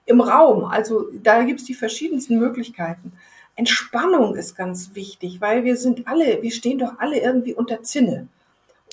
im 0.05 0.21
Raum. 0.21 0.65
Also 0.65 1.07
da 1.21 1.43
gibt's 1.43 1.65
die 1.65 1.73
verschiedensten 1.73 2.39
Möglichkeiten. 2.39 3.11
Entspannung 3.55 4.35
ist 4.35 4.55
ganz 4.55 4.91
wichtig, 4.93 5.41
weil 5.41 5.63
wir 5.63 5.77
sind 5.77 6.07
alle, 6.07 6.41
wir 6.41 6.51
stehen 6.51 6.77
doch 6.77 6.99
alle 6.99 7.19
irgendwie 7.19 7.53
unter 7.53 7.83
Zinne. 7.83 8.27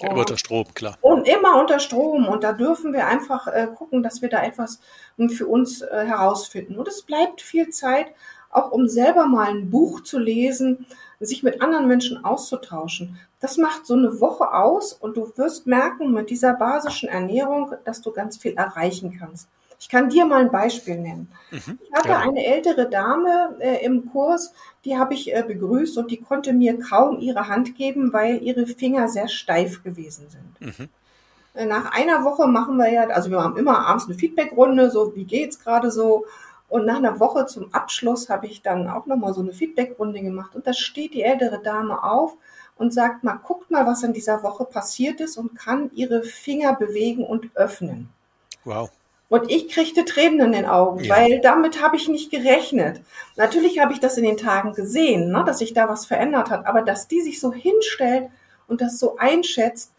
Immer 0.01 0.21
unter 0.21 0.37
Strom, 0.37 0.65
klar. 0.75 0.97
Und 1.03 1.29
immer 1.29 1.61
unter 1.61 1.79
Strom. 1.79 2.27
Und 2.27 2.43
da 2.43 2.53
dürfen 2.53 2.93
wir 2.93 3.07
einfach 3.07 3.47
äh, 3.47 3.69
gucken, 3.73 4.03
dass 4.03 4.23
wir 4.23 4.29
da 4.29 4.43
etwas 4.43 4.81
für 5.29 5.47
uns 5.47 5.83
äh, 5.83 6.05
herausfinden. 6.05 6.77
Und 6.77 6.89
es 6.89 7.03
bleibt 7.03 7.41
viel 7.41 7.69
Zeit 7.69 8.09
auch 8.55 8.71
um 8.71 8.89
selber 8.89 9.27
mal 9.27 9.49
ein 9.49 9.71
Buch 9.71 10.03
zu 10.03 10.19
lesen, 10.19 10.87
sich 11.21 11.43
mit 11.43 11.63
anderen 11.63 11.89
Menschen 11.89 12.25
auszutauschen. 12.25 13.19
Das 13.41 13.59
macht 13.59 13.87
so 13.87 13.95
eine 13.95 14.21
Woche 14.21 14.53
aus 14.53 14.93
und 14.93 15.17
du 15.17 15.31
wirst 15.37 15.67
merken 15.67 16.13
mit 16.13 16.31
dieser 16.31 16.55
basischen 16.55 17.09
Ernährung, 17.09 17.73
dass 17.85 18.01
du 18.01 18.13
ganz 18.13 18.37
viel 18.37 18.55
erreichen 18.55 19.17
kannst. 19.19 19.49
Ich 19.79 19.89
kann 19.89 20.09
dir 20.09 20.25
mal 20.25 20.41
ein 20.41 20.51
Beispiel 20.51 20.97
nennen. 20.97 21.29
Mhm, 21.51 21.79
ich 21.83 21.93
hatte 21.93 22.09
ja. 22.09 22.21
eine 22.21 22.45
ältere 22.45 22.89
Dame 22.89 23.57
äh, 23.59 23.85
im 23.85 24.11
Kurs, 24.11 24.55
die 24.85 24.97
habe 24.97 25.15
ich 25.15 25.35
äh, 25.35 25.43
begrüßt 25.47 25.99
und 25.99 26.11
die 26.11 26.17
konnte 26.23 26.53
mir 26.53 26.79
kaum 26.79 27.19
ihre 27.19 27.49
Hand 27.49 27.77
geben, 27.77 28.13
weil 28.13 28.43
ihre 28.43 28.67
Finger 28.67 29.09
sehr 29.09 29.29
steif 29.29 29.83
gewesen 29.83 30.27
sind. 30.31 30.79
Mhm. 30.79 30.89
Äh, 31.55 31.67
nach 31.67 31.93
einer 31.93 32.25
Woche 32.25 32.47
machen 32.47 32.77
wir 32.77 32.91
ja, 32.91 33.09
also 33.09 33.31
wir 33.31 33.43
haben 33.43 33.57
immer 33.57 33.87
abends 33.87 34.07
eine 34.07 34.15
Feedbackrunde, 34.15 34.91
so 34.91 35.15
wie 35.15 35.25
geht's 35.25 35.59
gerade 35.59 35.91
so. 35.91 36.25
Und 36.69 36.87
nach 36.87 36.97
einer 36.97 37.21
Woche 37.21 37.47
zum 37.47 37.73
Abschluss 37.73 38.29
habe 38.29 38.47
ich 38.47 38.63
dann 38.63 38.89
auch 38.89 39.07
nochmal 39.07 39.35
so 39.35 39.41
eine 39.41 39.53
Feedbackrunde 39.53 40.21
gemacht. 40.21 40.55
Und 40.55 40.67
da 40.67 40.73
steht 40.73 41.15
die 41.15 41.23
ältere 41.23 41.61
Dame 41.63 42.03
auf 42.03 42.37
und 42.77 42.93
sagt 42.93 43.23
mal, 43.23 43.39
guckt 43.43 43.71
mal, 43.71 43.87
was 43.87 44.03
in 44.03 44.13
dieser 44.13 44.43
Woche 44.43 44.65
passiert 44.65 45.21
ist 45.21 45.37
und 45.37 45.55
kann 45.55 45.91
ihre 45.95 46.23
Finger 46.23 46.75
bewegen 46.75 47.25
und 47.25 47.55
öffnen. 47.55 48.09
Wow. 48.65 48.91
Und 49.29 49.51
ich 49.51 49.69
kriegte 49.69 50.05
Tränen 50.05 50.41
in 50.41 50.53
den 50.53 50.67
Augen, 50.67 51.05
ja. 51.05 51.15
weil 51.15 51.41
damit 51.41 51.83
habe 51.83 51.97
ich 51.97 52.09
nicht 52.09 52.31
gerechnet. 52.31 53.01
Natürlich 53.37 53.79
habe 53.79 53.93
ich 53.93 54.01
das 54.01 54.17
in 54.17 54.25
den 54.25 54.37
Tagen 54.37 54.75
gesehen, 54.75 55.31
ne, 55.31 55.45
dass 55.47 55.59
sich 55.59 55.75
da 55.75 55.89
was 55.89 56.07
verändert 56.07 56.51
hat, 56.51 56.67
aber 56.67 56.83
dass 56.83 57.09
die 57.09 57.21
sich 57.21 57.41
so 57.41 57.53
hinstellt 57.53 58.29
und 58.69 58.81
das 58.81 58.99
so 58.99 59.17
einschätzt, 59.17 59.95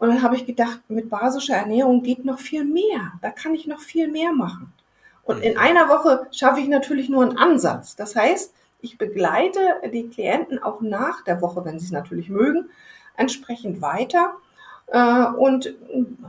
und 0.00 0.08
dann 0.08 0.22
habe 0.22 0.34
ich 0.34 0.46
gedacht, 0.46 0.80
mit 0.88 1.10
basischer 1.10 1.56
Ernährung 1.56 2.02
geht 2.02 2.24
noch 2.24 2.38
viel 2.38 2.64
mehr. 2.64 3.12
Da 3.20 3.30
kann 3.30 3.54
ich 3.54 3.66
noch 3.66 3.80
viel 3.80 4.08
mehr 4.08 4.32
machen. 4.32 4.72
Und 5.30 5.42
in 5.42 5.56
einer 5.56 5.88
Woche 5.88 6.26
schaffe 6.32 6.58
ich 6.58 6.66
natürlich 6.66 7.08
nur 7.08 7.22
einen 7.22 7.38
Ansatz. 7.38 7.94
Das 7.94 8.16
heißt, 8.16 8.52
ich 8.80 8.98
begleite 8.98 9.60
die 9.92 10.08
Klienten 10.08 10.60
auch 10.60 10.80
nach 10.80 11.22
der 11.22 11.40
Woche, 11.40 11.64
wenn 11.64 11.78
sie 11.78 11.86
es 11.86 11.92
natürlich 11.92 12.28
mögen, 12.28 12.68
entsprechend 13.16 13.80
weiter 13.80 14.34
äh, 14.88 15.26
und 15.26 15.72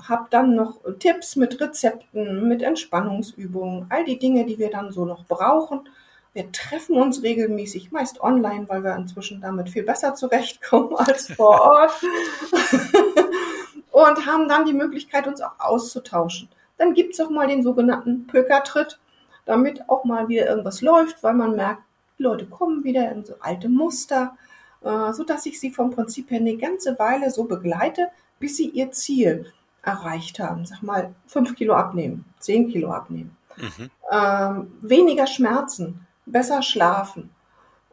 habe 0.07 0.27
dann 0.29 0.53
noch 0.53 0.81
Tipps 0.99 1.35
mit 1.35 1.59
Rezepten, 1.59 2.47
mit 2.47 2.61
Entspannungsübungen, 2.61 3.87
all 3.89 4.05
die 4.05 4.19
Dinge, 4.19 4.45
die 4.45 4.59
wir 4.59 4.69
dann 4.69 4.91
so 4.91 5.03
noch 5.03 5.25
brauchen. 5.25 5.89
Wir 6.33 6.51
treffen 6.51 6.95
uns 6.95 7.23
regelmäßig, 7.23 7.91
meist 7.91 8.21
online, 8.21 8.69
weil 8.69 8.83
wir 8.83 8.95
inzwischen 8.95 9.41
damit 9.41 9.71
viel 9.71 9.81
besser 9.81 10.13
zurechtkommen 10.13 10.95
als 10.95 11.33
vor 11.33 11.59
Ort. 11.59 12.03
und 13.89 14.25
haben 14.27 14.47
dann 14.47 14.65
die 14.65 14.73
Möglichkeit, 14.73 15.25
uns 15.25 15.41
auch 15.41 15.59
auszutauschen. 15.59 16.49
Dann 16.82 16.96
gibt's 16.96 17.20
auch 17.20 17.30
mal 17.30 17.46
den 17.46 17.62
sogenannten 17.62 18.26
Pökertritt, 18.26 19.00
damit 19.46 19.88
auch 19.88 20.04
mal 20.04 20.30
wieder 20.30 20.48
irgendwas 20.48 20.82
läuft, 20.82 21.22
weil 21.22 21.36
man 21.36 21.56
merkt, 21.56 21.84
die 22.17 22.24
Leute 22.24 22.48
kommen 22.48 22.84
wieder 22.84 23.12
in 23.12 23.24
so 23.24 23.36
alte 23.39 23.70
Muster, 23.70 24.36
äh, 24.84 25.13
so 25.13 25.24
dass 25.24 25.46
ich 25.46 25.60
sie 25.60 25.70
vom 25.70 25.91
Prinzip 25.91 26.32
her 26.32 26.39
eine 26.39 26.58
ganze 26.58 26.98
Weile 26.98 27.30
so 27.30 27.44
begleite, 27.44 28.08
bis 28.39 28.58
sie 28.58 28.67
ihr 28.70 28.89
Ziel 28.89 29.46
erreicht 29.84 30.39
haben. 30.39 30.65
Sag 30.65 30.82
mal, 30.82 31.13
fünf 31.28 31.54
Kilo 31.54 31.76
abnehmen, 31.76 32.26
zehn 32.39 32.67
Kilo 32.67 32.89
abnehmen. 32.91 33.38
Mhm. 33.58 33.91
Ähm, 34.12 34.72
weniger 34.82 35.28
Schmerzen, 35.28 36.08
besser 36.26 36.63
schlafen. 36.63 37.30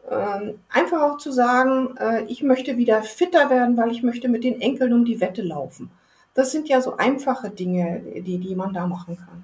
Ähm, 0.09 0.55
einfach 0.67 1.03
auch 1.03 1.17
zu 1.17 1.31
sagen, 1.31 1.95
äh, 1.97 2.23
ich 2.23 2.41
möchte 2.41 2.77
wieder 2.77 3.03
fitter 3.03 3.51
werden, 3.51 3.77
weil 3.77 3.91
ich 3.91 4.01
möchte 4.01 4.29
mit 4.29 4.43
den 4.43 4.59
Enkeln 4.59 4.93
um 4.93 5.05
die 5.05 5.21
Wette 5.21 5.43
laufen. 5.43 5.91
Das 6.39 6.53
sind 6.53 6.69
ja 6.69 6.79
so 6.79 6.95
einfache 6.95 7.49
Dinge, 7.49 8.01
die, 8.21 8.37
die 8.37 8.55
man 8.55 8.71
da 8.71 8.87
machen 8.87 9.17
kann. 9.17 9.43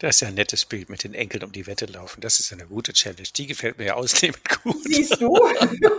Das 0.00 0.16
ist 0.16 0.22
ja 0.22 0.28
ein 0.28 0.34
nettes 0.34 0.64
Bild 0.64 0.90
mit 0.90 1.04
den 1.04 1.14
Enkeln 1.14 1.44
um 1.44 1.52
die 1.52 1.68
Wette 1.68 1.86
laufen. 1.86 2.20
Das 2.20 2.40
ist 2.40 2.52
eine 2.52 2.66
gute 2.66 2.92
Challenge. 2.92 3.28
Die 3.36 3.46
gefällt 3.46 3.78
mir 3.78 3.84
ja 3.84 3.94
ausnehmend 3.94 4.40
gut. 4.64 4.82
Siehst 4.82 5.20
du? 5.20 5.32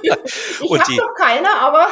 ich 0.04 0.12
habe 0.12 0.96
noch 0.98 1.14
keine, 1.16 1.50
aber. 1.58 1.88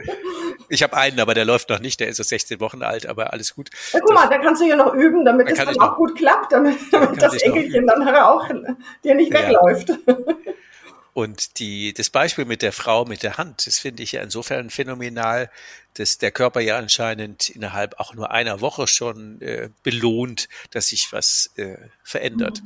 ich 0.70 0.82
habe 0.82 0.96
einen, 0.96 1.20
aber 1.20 1.34
der 1.34 1.44
läuft 1.44 1.68
noch 1.68 1.78
nicht. 1.78 2.00
Der 2.00 2.08
ist 2.08 2.16
so 2.16 2.22
16 2.22 2.60
Wochen 2.60 2.82
alt, 2.82 3.04
aber 3.04 3.34
alles 3.34 3.54
gut. 3.54 3.68
Ja, 3.92 4.00
guck 4.00 4.14
mal, 4.14 4.26
da 4.26 4.38
kannst 4.38 4.62
du 4.62 4.66
ja 4.66 4.76
noch 4.76 4.94
üben, 4.94 5.26
damit 5.26 5.50
es 5.50 5.58
dann 5.58 5.68
auch 5.68 5.90
noch, 5.90 5.96
gut 5.98 6.16
klappt, 6.16 6.52
damit, 6.52 6.78
damit 6.90 7.20
das 7.20 7.34
Enkelchen 7.42 7.86
dann 7.86 8.08
auch 8.08 8.48
dir 9.04 9.14
nicht 9.14 9.30
ja. 9.30 9.40
wegläuft. 9.42 9.92
Und 11.16 11.60
die, 11.60 11.94
das 11.94 12.10
Beispiel 12.10 12.44
mit 12.44 12.60
der 12.60 12.74
Frau 12.74 13.06
mit 13.06 13.22
der 13.22 13.38
Hand, 13.38 13.66
das 13.66 13.78
finde 13.78 14.02
ich 14.02 14.12
ja 14.12 14.20
insofern 14.20 14.68
phänomenal, 14.68 15.50
dass 15.94 16.18
der 16.18 16.30
Körper 16.30 16.60
ja 16.60 16.76
anscheinend 16.76 17.48
innerhalb 17.48 17.98
auch 17.98 18.12
nur 18.12 18.32
einer 18.32 18.60
Woche 18.60 18.86
schon 18.86 19.40
äh, 19.40 19.70
belohnt, 19.82 20.50
dass 20.72 20.88
sich 20.88 21.08
was 21.12 21.48
äh, 21.56 21.78
verändert. 22.04 22.62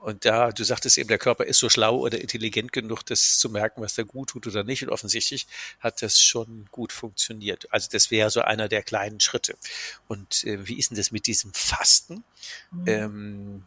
Und 0.00 0.24
da, 0.24 0.50
du 0.50 0.64
sagtest 0.64 0.98
eben, 0.98 1.06
der 1.06 1.18
Körper 1.18 1.44
ist 1.44 1.60
so 1.60 1.68
schlau 1.68 1.98
oder 1.98 2.20
intelligent 2.20 2.72
genug, 2.72 3.04
das 3.06 3.38
zu 3.38 3.50
merken, 3.50 3.82
was 3.82 3.94
da 3.94 4.02
gut 4.02 4.30
tut 4.30 4.48
oder 4.48 4.64
nicht. 4.64 4.82
Und 4.82 4.88
offensichtlich 4.88 5.46
hat 5.78 6.02
das 6.02 6.20
schon 6.20 6.66
gut 6.72 6.90
funktioniert. 6.90 7.72
Also 7.72 7.88
das 7.92 8.10
wäre 8.10 8.30
so 8.30 8.40
einer 8.40 8.68
der 8.68 8.82
kleinen 8.82 9.20
Schritte. 9.20 9.56
Und 10.08 10.42
äh, 10.42 10.66
wie 10.66 10.76
ist 10.76 10.90
denn 10.90 10.96
das 10.96 11.12
mit 11.12 11.28
diesem 11.28 11.54
Fasten? 11.54 12.24
Mhm. 12.72 12.84
Ähm, 12.88 13.64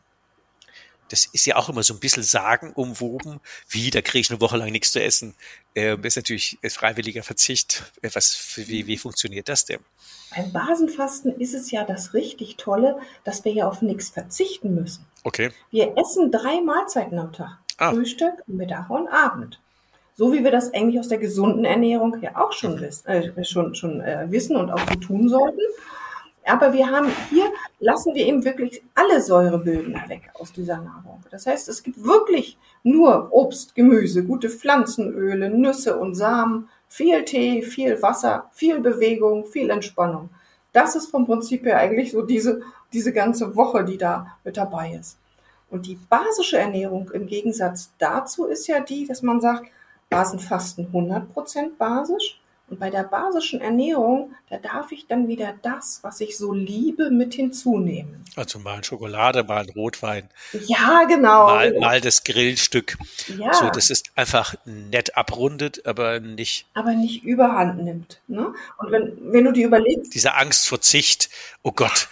das 1.09 1.25
ist 1.25 1.45
ja 1.45 1.55
auch 1.55 1.69
immer 1.69 1.83
so 1.83 1.93
ein 1.93 1.99
bisschen 1.99 2.23
Sagen 2.23 2.71
umwoben, 2.73 3.39
wie, 3.67 3.89
da 3.89 4.01
kriege 4.01 4.21
ich 4.21 4.29
eine 4.29 4.41
Woche 4.41 4.57
lang 4.57 4.71
nichts 4.71 4.91
zu 4.91 5.01
essen. 5.01 5.35
Äh, 5.75 5.97
ist 6.03 6.15
natürlich 6.15 6.57
freiwilliger 6.69 7.23
Verzicht. 7.23 7.91
Äh, 8.01 8.09
was, 8.13 8.53
wie, 8.55 8.87
wie 8.87 8.97
funktioniert 8.97 9.49
das 9.49 9.65
denn? 9.65 9.79
Beim 10.35 10.51
Basenfasten 10.51 11.39
ist 11.39 11.53
es 11.53 11.71
ja 11.71 11.83
das 11.83 12.13
richtig 12.13 12.57
Tolle, 12.57 12.99
dass 13.23 13.43
wir 13.45 13.51
ja 13.51 13.67
auf 13.67 13.81
nichts 13.81 14.09
verzichten 14.09 14.75
müssen. 14.75 15.05
Okay. 15.23 15.51
Wir 15.71 15.97
essen 15.97 16.31
drei 16.31 16.61
Mahlzeiten 16.61 17.17
am 17.17 17.33
Tag. 17.33 17.57
Ah. 17.77 17.91
Frühstück, 17.91 18.33
Mittag 18.47 18.89
und 18.89 19.07
Abend. 19.07 19.59
So 20.15 20.33
wie 20.33 20.43
wir 20.43 20.51
das 20.51 20.73
eigentlich 20.73 20.99
aus 20.99 21.07
der 21.07 21.17
gesunden 21.17 21.65
Ernährung 21.65 22.21
ja 22.21 22.35
auch 22.35 22.51
schon, 22.51 22.79
wissen, 22.81 23.07
äh, 23.07 23.45
schon, 23.45 23.73
schon 23.73 24.01
äh, 24.01 24.27
wissen 24.29 24.57
und 24.57 24.69
auch 24.69 24.81
so 24.89 24.95
tun 24.95 25.29
sollten. 25.29 25.61
Aber 26.45 26.73
wir 26.73 26.89
haben 26.89 27.09
hier, 27.29 27.51
lassen 27.79 28.15
wir 28.15 28.25
eben 28.25 28.43
wirklich 28.43 28.81
alle 28.95 29.21
Säurebildner 29.21 30.07
weg 30.07 30.31
aus 30.33 30.51
dieser 30.51 30.77
Nahrung. 30.77 31.23
Das 31.31 31.45
heißt, 31.45 31.69
es 31.69 31.83
gibt 31.83 32.03
wirklich 32.03 32.57
nur 32.83 33.29
Obst, 33.31 33.75
Gemüse, 33.75 34.23
gute 34.23 34.49
Pflanzenöle, 34.49 35.49
Nüsse 35.49 35.97
und 35.97 36.15
Samen, 36.15 36.69
viel 36.87 37.23
Tee, 37.23 37.61
viel 37.61 38.01
Wasser, 38.01 38.49
viel 38.53 38.79
Bewegung, 38.79 39.45
viel 39.45 39.69
Entspannung. 39.69 40.29
Das 40.73 40.95
ist 40.95 41.11
vom 41.11 41.25
Prinzip 41.25 41.65
her 41.65 41.77
eigentlich 41.77 42.11
so 42.11 42.21
diese, 42.21 42.61
diese 42.93 43.13
ganze 43.13 43.55
Woche, 43.55 43.83
die 43.83 43.97
da 43.97 44.37
mit 44.43 44.57
dabei 44.57 44.97
ist. 44.99 45.17
Und 45.69 45.85
die 45.85 45.99
basische 46.09 46.57
Ernährung 46.57 47.11
im 47.11 47.27
Gegensatz 47.27 47.91
dazu 47.99 48.45
ist 48.45 48.67
ja 48.67 48.79
die, 48.79 49.05
dass 49.05 49.21
man 49.21 49.39
sagt, 49.39 49.67
Basenfasten 50.09 50.87
100% 50.91 51.77
basisch, 51.77 52.41
und 52.69 52.79
bei 52.79 52.89
der 52.89 53.03
basischen 53.03 53.61
Ernährung, 53.61 54.33
da 54.49 54.57
darf 54.57 54.91
ich 54.91 55.07
dann 55.07 55.27
wieder 55.27 55.55
das, 55.61 55.99
was 56.03 56.21
ich 56.21 56.37
so 56.37 56.53
liebe, 56.53 57.09
mit 57.09 57.33
hinzunehmen. 57.33 58.23
Also 58.35 58.59
mal 58.59 58.77
ein 58.77 58.83
Schokolade, 58.83 59.43
mal 59.43 59.63
ein 59.63 59.69
Rotwein. 59.69 60.29
Ja, 60.67 61.03
genau. 61.07 61.47
Mal, 61.47 61.79
mal 61.79 62.01
das 62.01 62.23
Grillstück. 62.23 62.97
Ja. 63.37 63.53
So, 63.53 63.69
das 63.69 63.89
ist 63.89 64.11
einfach 64.15 64.55
nett 64.65 65.17
abrundet, 65.17 65.85
aber 65.85 66.19
nicht. 66.19 66.67
Aber 66.73 66.93
nicht 66.93 67.23
überhand 67.23 67.83
nimmt. 67.83 68.21
Ne? 68.27 68.53
Und 68.77 68.91
wenn, 68.91 69.17
wenn 69.33 69.45
du 69.45 69.51
dir 69.51 69.67
überlegst. 69.67 70.13
Diese 70.13 70.35
Angst 70.35 70.67
vor 70.67 70.81
Zicht, 70.81 71.29
oh 71.63 71.71
Gott, 71.71 72.07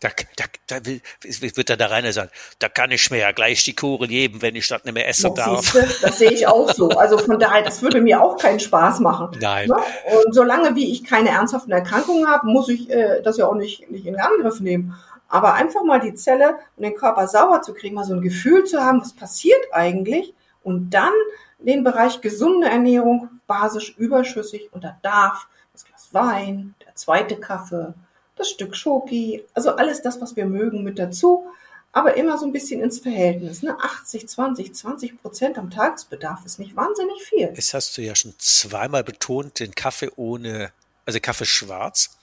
da, 0.00 0.08
da, 0.36 0.44
da 0.66 0.86
will, 0.86 1.00
wird 1.22 1.70
dann 1.70 1.78
der 1.78 1.90
Rainer 1.90 2.12
sagen, 2.12 2.30
da 2.58 2.68
kann 2.68 2.90
ich 2.90 3.10
mir 3.10 3.18
ja 3.18 3.32
gleich 3.32 3.64
die 3.64 3.74
Kuren 3.74 4.08
geben, 4.08 4.42
wenn 4.42 4.56
ich 4.56 4.68
das 4.68 4.84
nicht 4.84 4.94
mehr 4.94 5.08
essen 5.08 5.34
darf. 5.34 5.72
Siehste, 5.72 5.88
das 6.02 6.18
sehe 6.18 6.30
ich 6.30 6.46
auch 6.46 6.72
so. 6.72 6.88
Also 6.90 7.18
von 7.18 7.38
daher, 7.38 7.62
das 7.62 7.82
würde 7.82 8.00
mir 8.00 8.22
auch 8.22 8.36
keinen 8.36 8.60
Spaß 8.60 9.00
machen. 9.00 9.36
Nein. 9.40 9.68
Ne? 9.68 9.76
Und 10.24 10.34
solange 10.34 10.74
wie 10.74 10.92
ich 10.92 11.04
keine 11.04 11.30
ernsthaften 11.30 11.72
Erkrankungen 11.72 12.28
habe, 12.28 12.46
muss 12.46 12.68
ich 12.68 12.90
äh, 12.90 13.22
das 13.22 13.36
ja 13.36 13.46
auch 13.46 13.54
nicht, 13.54 13.90
nicht 13.90 14.06
in 14.06 14.18
Angriff 14.20 14.60
nehmen. 14.60 14.94
Aber 15.28 15.54
einfach 15.54 15.82
mal 15.82 16.00
die 16.00 16.14
Zelle 16.14 16.56
und 16.76 16.84
den 16.84 16.94
Körper 16.94 17.26
sauber 17.26 17.62
zu 17.62 17.74
kriegen, 17.74 17.94
mal 17.94 18.04
so 18.04 18.14
ein 18.14 18.20
Gefühl 18.20 18.64
zu 18.64 18.80
haben, 18.80 19.00
was 19.00 19.12
passiert 19.12 19.60
eigentlich 19.72 20.34
und 20.62 20.90
dann 20.90 21.12
den 21.58 21.84
Bereich 21.84 22.20
gesunde 22.20 22.68
Ernährung, 22.68 23.28
basisch 23.46 23.94
überschüssig 23.96 24.68
und 24.72 24.84
da 24.84 24.98
darf 25.02 25.48
das 25.72 25.84
Glas 25.84 26.08
Wein, 26.12 26.74
der 26.84 26.94
zweite 26.94 27.36
Kaffee, 27.36 27.94
das 28.36 28.50
Stück 28.50 28.76
Schoki, 28.76 29.44
also 29.54 29.70
alles 29.76 30.02
das, 30.02 30.20
was 30.20 30.36
wir 30.36 30.46
mögen, 30.46 30.84
mit 30.84 30.98
dazu, 30.98 31.46
aber 31.92 32.16
immer 32.16 32.36
so 32.38 32.44
ein 32.44 32.52
bisschen 32.52 32.82
ins 32.82 32.98
Verhältnis. 33.00 33.62
Ne? 33.62 33.76
80, 33.80 34.28
20, 34.28 34.74
20 34.74 35.22
Prozent 35.22 35.56
am 35.58 35.70
Tagesbedarf 35.70 36.44
ist 36.44 36.58
nicht 36.58 36.76
wahnsinnig 36.76 37.22
viel. 37.22 37.52
Es 37.56 37.72
hast 37.72 37.96
du 37.96 38.02
ja 38.02 38.14
schon 38.14 38.34
zweimal 38.38 39.02
betont, 39.02 39.58
den 39.60 39.74
Kaffee 39.74 40.10
ohne, 40.16 40.72
also 41.06 41.18
Kaffee 41.20 41.46
schwarz. 41.46 42.18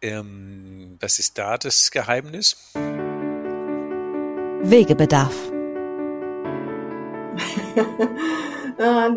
Ähm, 0.00 0.96
was 1.00 1.18
ist 1.18 1.36
da 1.38 1.58
das 1.58 1.90
Geheimnis? 1.90 2.56
Wegebedarf. 4.62 5.34
Äh, 8.78 9.10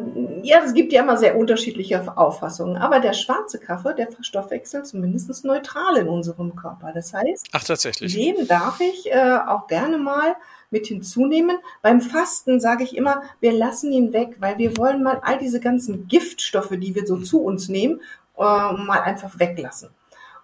ja, 0.43 0.61
es 0.63 0.73
gibt 0.73 0.93
ja 0.93 1.03
immer 1.03 1.17
sehr 1.17 1.37
unterschiedliche 1.37 2.17
Auffassungen, 2.17 2.77
aber 2.77 2.99
der 2.99 3.13
schwarze 3.13 3.59
Kaffee, 3.59 3.93
der 3.93 4.11
verstoffwechselt 4.11 4.87
zumindest 4.87 5.43
neutral 5.43 5.97
in 5.97 6.07
unserem 6.07 6.55
Körper. 6.55 6.91
Das 6.93 7.13
heißt, 7.13 7.47
Ach, 7.51 7.63
tatsächlich. 7.63 8.13
dem 8.13 8.47
darf 8.47 8.79
ich 8.79 9.11
äh, 9.11 9.37
auch 9.47 9.67
gerne 9.67 9.97
mal 9.97 10.35
mit 10.71 10.87
hinzunehmen. 10.87 11.57
Beim 11.81 11.99
Fasten 11.99 12.59
sage 12.59 12.83
ich 12.83 12.95
immer, 12.95 13.23
wir 13.39 13.51
lassen 13.51 13.91
ihn 13.91 14.13
weg, 14.13 14.37
weil 14.39 14.57
wir 14.57 14.77
wollen 14.77 15.03
mal 15.03 15.19
all 15.23 15.37
diese 15.37 15.59
ganzen 15.59 16.07
Giftstoffe, 16.07 16.73
die 16.77 16.95
wir 16.95 17.05
so 17.05 17.17
zu 17.17 17.41
uns 17.41 17.69
nehmen, 17.69 18.01
äh, 18.37 18.41
mal 18.41 19.01
einfach 19.03 19.39
weglassen. 19.39 19.89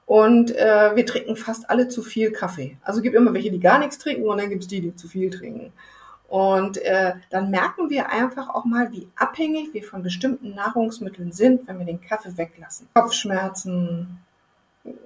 Und 0.06 0.56
äh, 0.56 0.96
wir 0.96 1.06
trinken 1.06 1.36
fast 1.36 1.70
alle 1.70 1.88
zu 1.88 2.04
viel 2.04 2.32
Kaffee. 2.32 2.78
Also 2.84 3.00
es 3.00 3.04
gibt 3.04 3.16
immer 3.16 3.34
welche, 3.34 3.52
die 3.52 3.60
gar 3.60 3.80
nichts 3.80 3.98
trinken 3.98 4.28
und 4.28 4.38
dann 4.38 4.50
gibt 4.50 4.64
es 4.64 4.68
die, 4.68 4.82
die 4.82 4.96
zu 4.96 5.08
viel 5.08 5.32
trinken. 5.32 5.74
Und 6.28 6.78
äh, 6.78 7.14
dann 7.30 7.52
merken 7.52 7.90
wir 7.90 8.10
einfach 8.10 8.50
auch 8.50 8.66
mal, 8.66 8.92
wie 8.92 9.08
abhängig 9.16 9.74
wir 9.74 9.84
von 9.84 10.02
bestimmten 10.02 10.56
Nahrungsmitteln 10.56 11.32
sind, 11.32 11.68
wenn 11.68 11.80
wir 11.80 11.86
den 11.86 12.02
Kaffee 12.02 12.36
weglassen. 12.36 12.88
Kopfschmerzen, 12.96 14.18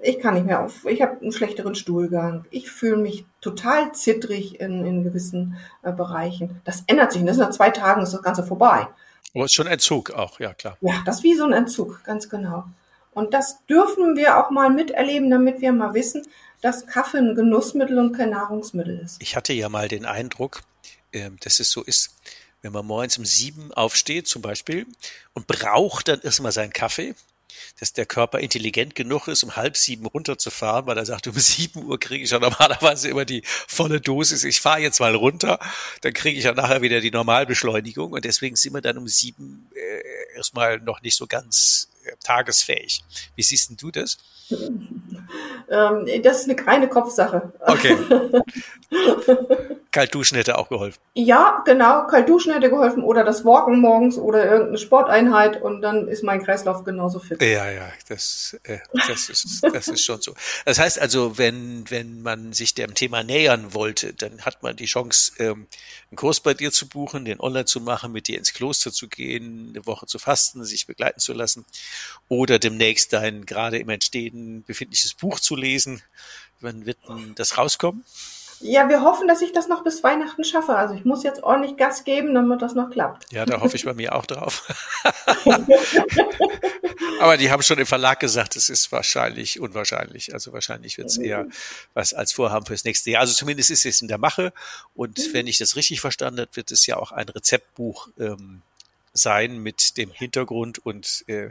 ich 0.02 0.20
kann 0.20 0.34
nicht 0.34 0.46
mehr 0.46 0.64
auf, 0.64 0.86
ich 0.86 1.02
habe 1.02 1.20
einen 1.22 1.32
schlechteren 1.32 1.76
Stuhlgang, 1.76 2.46
ich 2.52 2.70
fühle 2.70 2.98
mich 2.98 3.26
total 3.42 3.92
zittrig 3.94 4.60
in, 4.60 4.86
in 4.86 5.04
gewissen 5.04 5.58
äh, 5.84 5.92
Bereichen. 5.92 6.62
Das 6.64 6.84
ändert 6.88 7.12
sich, 7.12 7.24
das 7.24 7.38
ist 7.38 7.44
nach 7.44 7.52
zwei 7.52 7.70
Tagen 7.70 8.02
ist 8.02 8.14
das 8.14 8.24
Ganze 8.24 8.44
vorbei. 8.44 8.88
Aber 9.34 9.46
es 9.46 9.52
ist 9.52 9.56
schon 9.56 9.68
Entzug 9.68 10.12
auch, 10.12 10.40
ja 10.40 10.54
klar. 10.54 10.78
Ja, 10.82 10.94
das 11.06 11.18
ist 11.18 11.24
wie 11.24 11.36
so 11.36 11.46
ein 11.46 11.54
Entzug, 11.54 12.04
ganz 12.04 12.30
genau. 12.30 12.66
Und 13.14 13.34
das 13.34 13.66
dürfen 13.66 14.16
wir 14.16 14.38
auch 14.38 14.50
mal 14.50 14.70
miterleben, 14.70 15.30
damit 15.30 15.62
wir 15.62 15.72
mal 15.72 15.94
wissen, 15.94 16.26
dass 16.62 16.88
Kaffee 16.88 17.20
ein 17.20 17.36
Genussmittel 17.36 17.98
und 18.00 18.14
kein 18.14 18.32
Nahrungsmittel 18.32 19.00
ist. 19.00 19.22
Ich 19.22 19.36
hatte 19.36 19.54
ja 19.54 19.70
mal 19.70 19.88
den 19.88 20.06
Eindruck, 20.06 20.62
dass 21.40 21.60
es 21.60 21.72
so 21.72 21.84
ist, 21.84 22.16
wenn 22.62 22.74
man 22.74 22.86
morgens 22.86 23.18
um 23.18 23.26
sieben 23.26 23.74
aufsteht 23.74 24.28
zum 24.28 24.42
Beispiel 24.42 24.86
und 25.34 25.48
braucht 25.48 26.08
dann 26.08 26.22
erstmal 26.22 26.52
seinen 26.52 26.74
Kaffee, 26.74 27.16
dass 27.80 27.94
der 27.94 28.06
Körper 28.06 28.40
intelligent 28.40 28.96
genug 28.96 29.28
ist, 29.28 29.44
um 29.44 29.56
halb 29.56 29.78
sieben 29.78 30.06
runterzufahren, 30.06 30.86
weil 30.86 30.98
er 30.98 31.06
sagt, 31.06 31.28
um 31.28 31.34
sieben 31.40 31.84
Uhr 31.84 32.00
kriege 32.00 32.24
ich 32.24 32.32
ja 32.32 32.40
normalerweise 32.40 33.10
immer 33.10 33.26
die 33.26 33.44
volle 33.46 34.02
Dosis. 34.02 34.44
Ich 34.44 34.60
fahre 34.60 34.82
jetzt 34.82 35.00
mal 35.00 35.16
runter, 35.16 35.60
dann 36.02 36.14
kriege 36.14 36.38
ich 36.38 36.46
ja 36.46 36.54
nachher 36.54 36.82
wieder 36.82 37.02
die 37.02 37.12
Normalbeschleunigung 37.12 38.12
und 38.12 38.26
deswegen 38.26 38.56
sind 38.56 38.74
wir 38.74 38.82
dann 38.82 38.98
um 38.98 39.08
sieben 39.08 39.70
äh, 39.76 40.36
erstmal 40.36 40.80
noch 40.80 41.02
nicht 41.02 41.16
so 41.16 41.28
ganz 41.28 41.90
tagesfähig. 42.24 43.04
Wie 43.36 43.44
siehst 43.44 43.70
denn 43.70 43.78
du 43.78 43.92
das? 43.92 44.18
Ähm, 45.72 46.08
das 46.24 46.42
ist 46.42 46.50
eine 46.50 46.68
reine 46.68 46.88
Kopfsache. 46.88 47.54
Okay. 47.62 47.96
Kalt 49.92 50.14
duschen 50.14 50.36
hätte 50.38 50.58
auch 50.58 50.70
geholfen. 50.70 51.00
Ja, 51.14 51.64
genau. 51.66 52.06
Kalt 52.08 52.30
duschen 52.30 52.54
hätte 52.54 52.70
geholfen 52.70 53.04
oder 53.04 53.24
das 53.24 53.44
Walken 53.46 53.80
morgens 53.80 54.18
oder 54.18 54.46
irgendeine 54.46 54.78
Sporteinheit 54.78 55.62
und 55.62 55.82
dann 55.82 56.08
ist 56.08 56.24
mein 56.24 56.44
Kreislauf 56.44 56.84
genauso 56.84 57.20
fit. 57.20 57.42
Ja, 57.42 57.70
ja, 57.70 57.90
das, 58.08 58.60
äh, 58.64 58.80
das, 59.08 59.30
ist, 59.30 59.64
das 59.74 59.88
ist 59.88 60.04
schon 60.04 60.22
so. 60.22 60.34
Das 60.66 60.80
heißt 60.80 61.00
also, 61.00 61.38
wenn, 61.38 61.90
wenn 61.90 62.22
man 62.22 62.54
sich 62.54 62.76
dem 62.76 62.94
Thema 62.94 63.24
nähern 63.24 63.74
wollte, 63.74 64.14
dann 64.14 64.42
hat 64.42 64.62
man 64.64 64.76
die 64.76 64.86
Chance, 64.86 65.32
ähm, 65.40 65.68
einen 66.10 66.18
Kurs 66.18 66.40
bei 66.40 66.54
dir 66.54 66.72
zu 66.72 66.88
buchen, 66.88 67.26
den 67.26 67.40
online 67.40 67.66
zu 67.66 67.82
machen, 67.82 68.12
mit 68.12 68.28
dir 68.28 68.38
ins 68.38 68.54
Kloster 68.54 68.92
zu 68.92 69.08
gehen, 69.08 69.70
eine 69.70 69.86
Woche 69.86 70.08
zu 70.08 70.18
fasten, 70.18 70.66
sich 70.66 70.88
begleiten 70.88 71.20
zu 71.20 71.34
lassen 71.34 71.66
oder 72.28 72.58
demnächst 72.58 73.14
dein 73.14 73.46
gerade 73.46 73.78
im 73.78 73.90
Entstehen 73.90 74.64
befindliches 74.64 75.14
Buch 75.14 75.40
zu 75.40 75.56
lesen. 75.56 76.02
Wann 76.62 76.86
wird 76.86 76.98
denn 77.08 77.36
das 77.36 77.58
rauskommen? 77.58 78.04
Ja, 78.62 78.90
wir 78.90 79.02
hoffen, 79.04 79.28
dass 79.28 79.42
ich 79.42 79.54
das 79.54 79.68
noch 79.68 79.84
bis 79.84 80.04
Weihnachten 80.04 80.44
schaffe. 80.44 80.76
Also 80.76 80.94
ich 80.94 81.06
muss 81.06 81.24
jetzt 81.24 81.44
ordentlich 81.44 81.78
Gas 81.78 82.04
geben, 82.04 82.34
damit 82.34 82.62
das 82.62 82.76
noch 82.76 82.90
klappt. 82.90 83.32
Ja, 83.32 83.46
da 83.46 83.62
hoffe 83.62 83.78
ich 83.78 83.86
bei 83.86 83.94
mir 83.94 84.14
auch 84.16 84.26
drauf. 84.26 84.68
Aber 87.22 87.38
die 87.38 87.52
haben 87.52 87.64
schon 87.64 87.80
im 87.80 87.86
Verlag 87.86 88.20
gesagt, 88.20 88.56
es 88.56 88.70
ist 88.70 88.92
wahrscheinlich 88.92 89.60
unwahrscheinlich. 89.60 90.34
Also 90.34 90.52
wahrscheinlich 90.52 90.98
wird 90.98 91.08
es 91.08 91.18
eher 91.18 91.48
was 91.94 92.14
als 92.14 92.34
Vorhaben 92.34 92.66
fürs 92.66 92.84
nächste 92.84 93.12
Jahr. 93.12 93.22
Also 93.22 93.34
zumindest 93.34 93.72
ist 93.72 93.86
es 93.86 94.02
in 94.02 94.10
der 94.10 94.18
Mache. 94.18 94.52
Und 94.94 95.18
mhm. 95.18 95.34
wenn 95.34 95.48
ich 95.48 95.58
das 95.58 95.76
richtig 95.76 96.02
verstanden 96.02 96.42
habe, 96.42 96.56
wird 96.56 96.72
es 96.72 96.86
ja 96.86 96.98
auch 96.98 97.12
ein 97.12 97.30
Rezeptbuch 97.30 98.10
ähm, 98.20 98.62
sein 99.14 99.60
mit 99.60 99.98
dem 99.98 100.12
Hintergrund 100.12 100.80
und 100.86 101.24
äh, 101.28 101.50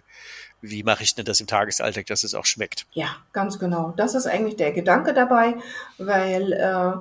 wie 0.61 0.83
mache 0.83 1.03
ich 1.03 1.15
denn 1.15 1.25
das 1.25 1.41
im 1.41 1.47
Tagesalltag, 1.47 2.07
dass 2.07 2.25
es 2.25 2.35
auch 2.35 2.45
schmeckt? 2.45 2.87
Ja, 2.93 3.17
ganz 3.33 3.59
genau. 3.59 3.95
Das 3.97 4.15
ist 4.15 4.27
eigentlich 4.27 4.57
der 4.57 4.73
Gedanke 4.73 5.15
dabei, 5.15 5.57
weil 5.99 6.53
äh, 6.53 6.93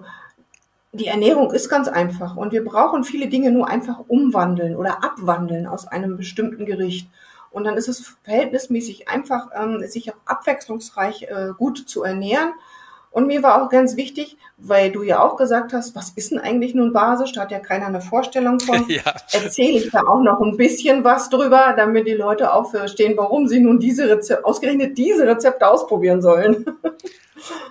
die 0.92 1.08
Ernährung 1.08 1.52
ist 1.52 1.70
ganz 1.70 1.88
einfach 1.88 2.36
und 2.36 2.52
wir 2.52 2.64
brauchen 2.64 3.04
viele 3.04 3.28
Dinge 3.28 3.52
nur 3.52 3.68
einfach 3.68 4.00
umwandeln 4.08 4.76
oder 4.76 5.04
abwandeln 5.04 5.68
aus 5.68 5.88
einem 5.88 6.18
bestimmten 6.18 6.66
Gericht. 6.66 7.10
Und 7.52 7.64
dann 7.64 7.78
ist 7.78 7.88
es 7.88 8.16
verhältnismäßig 8.24 9.08
einfach, 9.08 9.48
ähm, 9.56 9.88
sich 9.88 10.12
auch 10.12 10.18
abwechslungsreich 10.26 11.24
äh, 11.24 11.54
gut 11.58 11.90
zu 11.90 12.04
ernähren 12.04 12.54
und 13.12 13.28
mir 13.28 13.44
war 13.44 13.62
auch 13.64 13.70
ganz 13.70 13.96
wichtig, 13.96 14.38
weil 14.58 14.92
du 14.92 15.04
ja 15.04 15.24
auch 15.24 15.38
gesagt 15.38 15.74
hast, 15.74 15.96
was 15.96 16.12
ist 16.16 16.32
denn 16.32 16.40
eigentlich 16.40 16.76
nun 16.76 16.94
basisch? 16.94 17.32
Da 17.34 17.42
hat 17.42 17.52
ja 17.52 17.60
keiner 17.60 17.88
eine 17.88 18.02
Vorstellung 18.02 18.60
von. 18.60 18.86
Ja. 18.98 19.14
Erzähle 19.34 19.80
ich 19.80 19.92
da 19.92 20.02
auch 20.02 20.22
noch 20.22 20.40
ein 20.40 20.56
bisschen 20.56 21.04
was 21.04 21.30
drüber, 21.30 21.74
damit 21.76 22.08
die 22.08 22.14
Leute 22.14 22.54
auch 22.54 22.72
verstehen, 22.72 23.14
warum 23.18 23.48
sie 23.48 23.60
nun 23.60 23.80
diese 23.80 24.10
Rezepte, 24.10 24.46
ausgerechnet 24.46 24.98
diese 24.98 25.28
Rezepte 25.28 25.68
ausprobieren 25.68 26.22
sollen. 26.22 26.66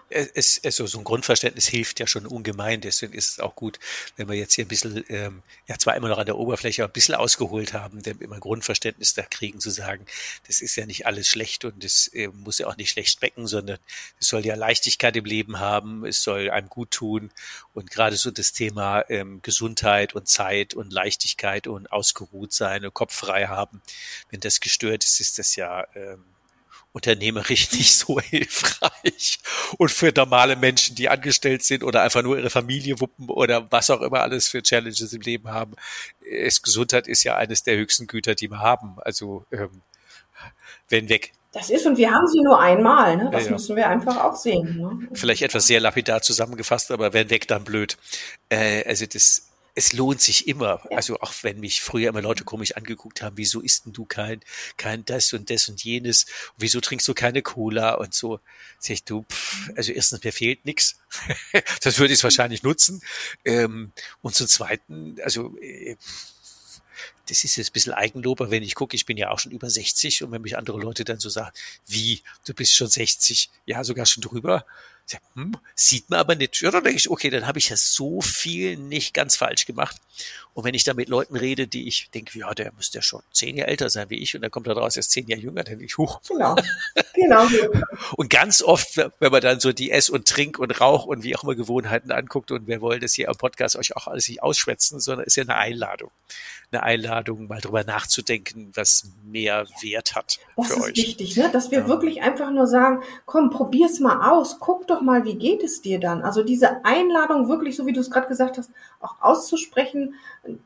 es, 0.09 0.59
es, 0.59 0.77
so, 0.77 0.99
ein 0.99 1.05
Grundverständnis 1.05 1.67
hilft 1.67 2.01
ja 2.01 2.07
schon 2.07 2.27
ungemein. 2.27 2.81
Deswegen 2.81 3.13
ist 3.13 3.31
es 3.31 3.41
auch 3.41 3.55
gut, 3.55 3.79
wenn 4.17 4.29
wir 4.29 4.37
jetzt 4.37 4.55
hier 4.55 4.65
ein 4.65 4.69
bisschen, 4.69 5.05
ähm, 5.09 5.43
ja 5.67 5.79
zwar 5.79 5.97
immer 5.97 6.09
noch 6.09 6.19
an 6.19 6.27
der 6.27 6.37
Oberfläche, 6.37 6.83
aber 6.83 6.91
ein 6.91 6.95
bisschen 6.95 7.15
ausgeholt 7.15 7.73
haben, 7.73 8.03
denn 8.03 8.19
immer 8.19 8.39
Grundverständnis 8.39 9.15
da 9.15 9.23
kriegen, 9.23 9.61
zu 9.61 9.71
sagen, 9.71 10.07
das 10.47 10.61
ist 10.61 10.77
ja 10.77 10.87
nicht 10.87 11.07
alles 11.07 11.29
schlecht 11.29 11.65
und 11.65 11.83
das 11.83 12.09
äh, 12.09 12.29
muss 12.29 12.59
ja 12.59 12.67
auch 12.69 12.77
nicht 12.77 12.91
schlecht 12.91 13.19
schmecken, 13.19 13.47
sondern 13.47 13.79
es 14.21 14.29
soll 14.29 14.47
ja 14.47 14.55
Leichtigkeit 14.55 15.17
im 15.17 15.25
Leben 15.25 15.59
haben, 15.59 16.05
es 16.05 16.23
soll 16.23 16.51
einem 16.51 16.69
gut 16.69 16.91
tun 16.93 17.31
und 17.75 17.91
gerade 17.91 18.17
so 18.17 18.31
das 18.31 18.53
Thema 18.53 19.05
ähm, 19.09 19.41
Gesundheit 19.43 20.15
und 20.15 20.29
Zeit 20.29 20.75
und 20.75 20.93
Leichtigkeit 20.93 21.67
und 21.67 21.91
ausgeruht 21.91 22.53
sein 22.53 22.85
und 22.85 22.95
Kopf 22.95 23.15
frei 23.15 23.47
haben, 23.47 23.83
wenn 24.31 24.41
das 24.41 24.61
gestört 24.61 25.05
ist, 25.05 25.21
ist 25.21 25.39
das 25.39 25.57
ja 25.57 25.87
ähm, 25.95 26.25
unternehmerisch 26.97 27.73
nicht 27.79 27.95
so 27.95 28.19
hilfreich. 28.19 29.39
Und 29.77 29.91
für 29.91 30.13
normale 30.17 30.57
Menschen, 30.57 30.97
die 30.97 31.11
angestellt 31.11 31.63
sind 31.63 31.85
oder 31.85 32.01
einfach 32.01 32.23
nur 32.23 32.39
ihre 32.39 32.49
Familie 32.49 33.01
wuppen 33.01 33.29
oder 33.29 33.71
was 33.71 33.91
auch 33.91 34.01
immer 34.01 34.21
alles 34.21 34.49
für 34.49 34.63
Challenges 34.63 35.13
im 35.13 35.21
Leben 35.21 35.51
haben, 35.51 35.75
ist 36.21 36.63
Gesundheit 36.63 37.07
ist 37.07 37.23
ja 37.23 37.37
eines 37.37 37.63
der 37.63 37.77
höchsten 37.77 38.07
Güter, 38.07 38.35
die 38.35 38.51
wir 38.51 38.61
haben. 38.61 38.97
Also 39.05 39.45
ähm, 39.53 39.83
wenn 40.89 41.11
weg. 41.11 41.33
Das 41.53 41.69
ist 41.71 41.87
und 41.87 41.99
wir 41.99 42.11
haben 42.11 42.27
sie 42.27 42.41
nur 42.43 42.61
einmal, 42.61 43.17
ne? 43.17 43.31
Das 43.31 43.43
ja, 43.43 43.47
ja. 43.47 43.53
müssen 43.53 43.77
wir 43.77 43.89
einfach 43.89 44.23
auch 44.23 44.37
sehen. 44.37 44.79
Ne? 44.79 45.09
Vielleicht 45.13 45.43
etwas 45.43 45.67
sehr 45.67 45.81
lapidar 45.81 46.23
zusammengefasst, 46.23 46.91
aber 46.91 47.13
wenn 47.13 47.31
weg, 47.31 47.47
dann 47.47 47.65
blöd. 47.65 47.97
Äh, 48.49 48.85
also 48.87 49.05
das 49.07 49.49
es 49.77 49.93
lohnt 49.93 50.23
sich 50.23 50.49
immer. 50.49 50.81
Also 50.91 51.21
auch 51.21 51.35
wenn 51.43 51.61
mich 51.61 51.83
früher 51.83 52.09
immer 52.09 52.23
Leute 52.23 52.45
komisch 52.45 52.73
angeguckt 52.77 53.21
haben, 53.23 53.37
wieso 53.37 53.61
isst 53.61 53.85
denn 53.85 53.93
du 53.93 54.07
kein, 54.07 54.41
kein 54.79 55.05
das 55.05 55.33
und 55.35 55.51
das 55.51 55.69
und 55.69 55.85
jenes? 55.85 56.25
Und 56.25 56.55
wieso 56.59 56.81
trinkst 56.81 57.07
du 57.07 57.13
keine 57.13 57.43
Cola 57.43 57.95
und 57.95 58.15
so? 58.15 58.41
Sag 58.79 58.95
ich, 58.95 59.05
du, 59.05 59.25
pff, 59.31 59.71
also 59.77 59.93
erstens, 59.93 60.25
mir 60.25 60.33
fehlt 60.33 60.65
nichts. 60.65 60.99
das 61.83 61.99
würde 61.99 62.15
ich 62.15 62.25
wahrscheinlich 62.25 62.63
nutzen. 62.63 63.03
Ähm, 63.45 63.93
und 64.23 64.35
zum 64.35 64.49
Zweiten, 64.49 65.19
also 65.23 65.57
äh, 65.59 65.97
das 67.29 67.45
ist 67.45 67.57
jetzt 67.57 67.71
ein 67.71 67.73
bisschen 67.75 67.93
Eigenlob, 67.93 68.41
aber 68.41 68.51
wenn 68.51 68.63
ich 68.63 68.75
gucke, 68.75 68.97
ich 68.97 69.05
bin 69.05 69.19
ja 69.19 69.31
auch 69.31 69.39
schon 69.39 69.53
über 69.53 69.69
60 69.69 70.23
und 70.23 70.33
wenn 70.33 70.41
mich 70.41 70.57
andere 70.57 70.79
Leute 70.79 71.05
dann 71.05 71.21
so 71.21 71.29
sagen, 71.29 71.55
wie, 71.87 72.23
du 72.47 72.55
bist 72.55 72.75
schon 72.75 72.89
60, 72.89 73.51
ja, 73.67 73.85
sogar 73.85 74.07
schon 74.07 74.23
drüber, 74.23 74.65
hm, 75.35 75.57
sieht 75.75 76.11
man 76.11 76.19
aber 76.19 76.35
nicht. 76.35 76.61
Ja, 76.61 76.71
dann 76.71 76.85
denke 76.85 76.99
ich, 76.99 77.11
okay, 77.11 77.31
dann 77.31 77.47
habe 77.47 77.59
ich 77.59 77.69
ja 77.69 77.77
so 77.77 78.21
viel 78.21 78.77
nicht 78.77 79.15
ganz 79.15 79.37
falsch 79.37 79.67
gemacht. 79.67 79.97
Und 80.55 80.65
wenn 80.65 80.73
ich 80.73 80.85
da 80.85 80.95
mit 80.95 81.11
Leuten 81.11 81.37
rede, 81.37 81.67
die 81.67 81.87
ich 81.87 82.11
denke, 82.11 82.39
ja, 82.39 82.55
der 82.55 82.73
müsste 82.73 82.99
ja 82.99 83.03
schon 83.03 83.21
zehn 83.31 83.57
Jahre 83.57 83.71
älter 83.71 83.91
sein 83.91 84.09
wie 84.09 84.17
ich 84.17 84.35
und 84.35 84.41
dann 84.41 84.51
kommt 84.51 84.67
da 84.67 84.73
raus, 84.73 84.97
er 84.97 85.01
ist 85.01 85.11
zehn 85.11 85.27
Jahre 85.27 85.43
jünger, 85.43 85.65
dann 85.65 85.73
denke 85.73 85.85
ich, 85.85 85.99
huch. 85.99 86.21
Genau. 86.27 86.57
genau. 87.15 87.47
und 88.17 88.31
ganz 88.31 88.63
oft, 88.63 88.97
wenn 88.97 89.33
man 89.33 89.43
dann 89.43 89.61
so 89.61 89.75
die 89.75 89.91
Ess- 89.91 90.09
und 90.09 90.27
Trink- 90.27 90.59
und 90.59 90.81
Rauch- 90.81 91.05
und 91.05 91.25
wie 91.25 91.37
auch 91.37 91.45
immer 91.45 91.55
Gewohnheiten 91.55 92.11
anguckt 92.11 92.51
und 92.53 92.67
wir 92.67 92.81
wollen 92.81 93.03
das 93.03 93.13
hier 93.13 93.29
am 93.29 93.37
Podcast 93.37 93.77
euch 93.77 93.95
auch 93.97 94.07
alles 94.07 94.29
nicht 94.29 94.43
ausschwätzen, 94.43 94.99
sondern 94.99 95.27
ist 95.27 95.37
ja 95.37 95.43
eine 95.43 95.57
Einladung. 95.57 96.11
Eine 96.73 96.83
Einladung, 96.83 97.49
mal 97.49 97.61
drüber 97.61 97.85
nachzudenken, 97.85 98.73
was 98.75 99.05
mehr 99.25 99.67
Wert 99.83 100.15
hat 100.15 100.39
das 100.57 100.69
für 100.69 100.73
ist 100.73 100.83
euch. 100.83 100.97
wichtig, 100.97 101.37
ne? 101.37 101.51
dass 101.53 101.71
wir 101.71 101.81
ja. 101.81 101.89
wirklich 101.89 102.23
einfach 102.23 102.51
nur 102.51 102.67
sagen, 102.67 103.03
komm, 103.27 103.51
probier's 103.51 104.01
mal 104.01 104.33
aus, 104.33 104.59
guck 104.59 104.87
doch 104.87 104.96
mal, 105.03 105.25
wie 105.25 105.37
geht 105.37 105.63
es 105.63 105.81
dir 105.81 106.01
dann? 106.01 106.23
Also 106.23 106.43
diese 106.43 106.85
Einladung 106.85 107.49
wirklich, 107.49 107.77
so 107.77 107.87
wie 107.87 107.93
du 107.93 108.01
es 108.01 108.11
gerade 108.11 108.29
gesagt 108.29 108.59
hast, 108.59 108.71
auch 109.01 109.17
auszusprechen, 109.21 110.15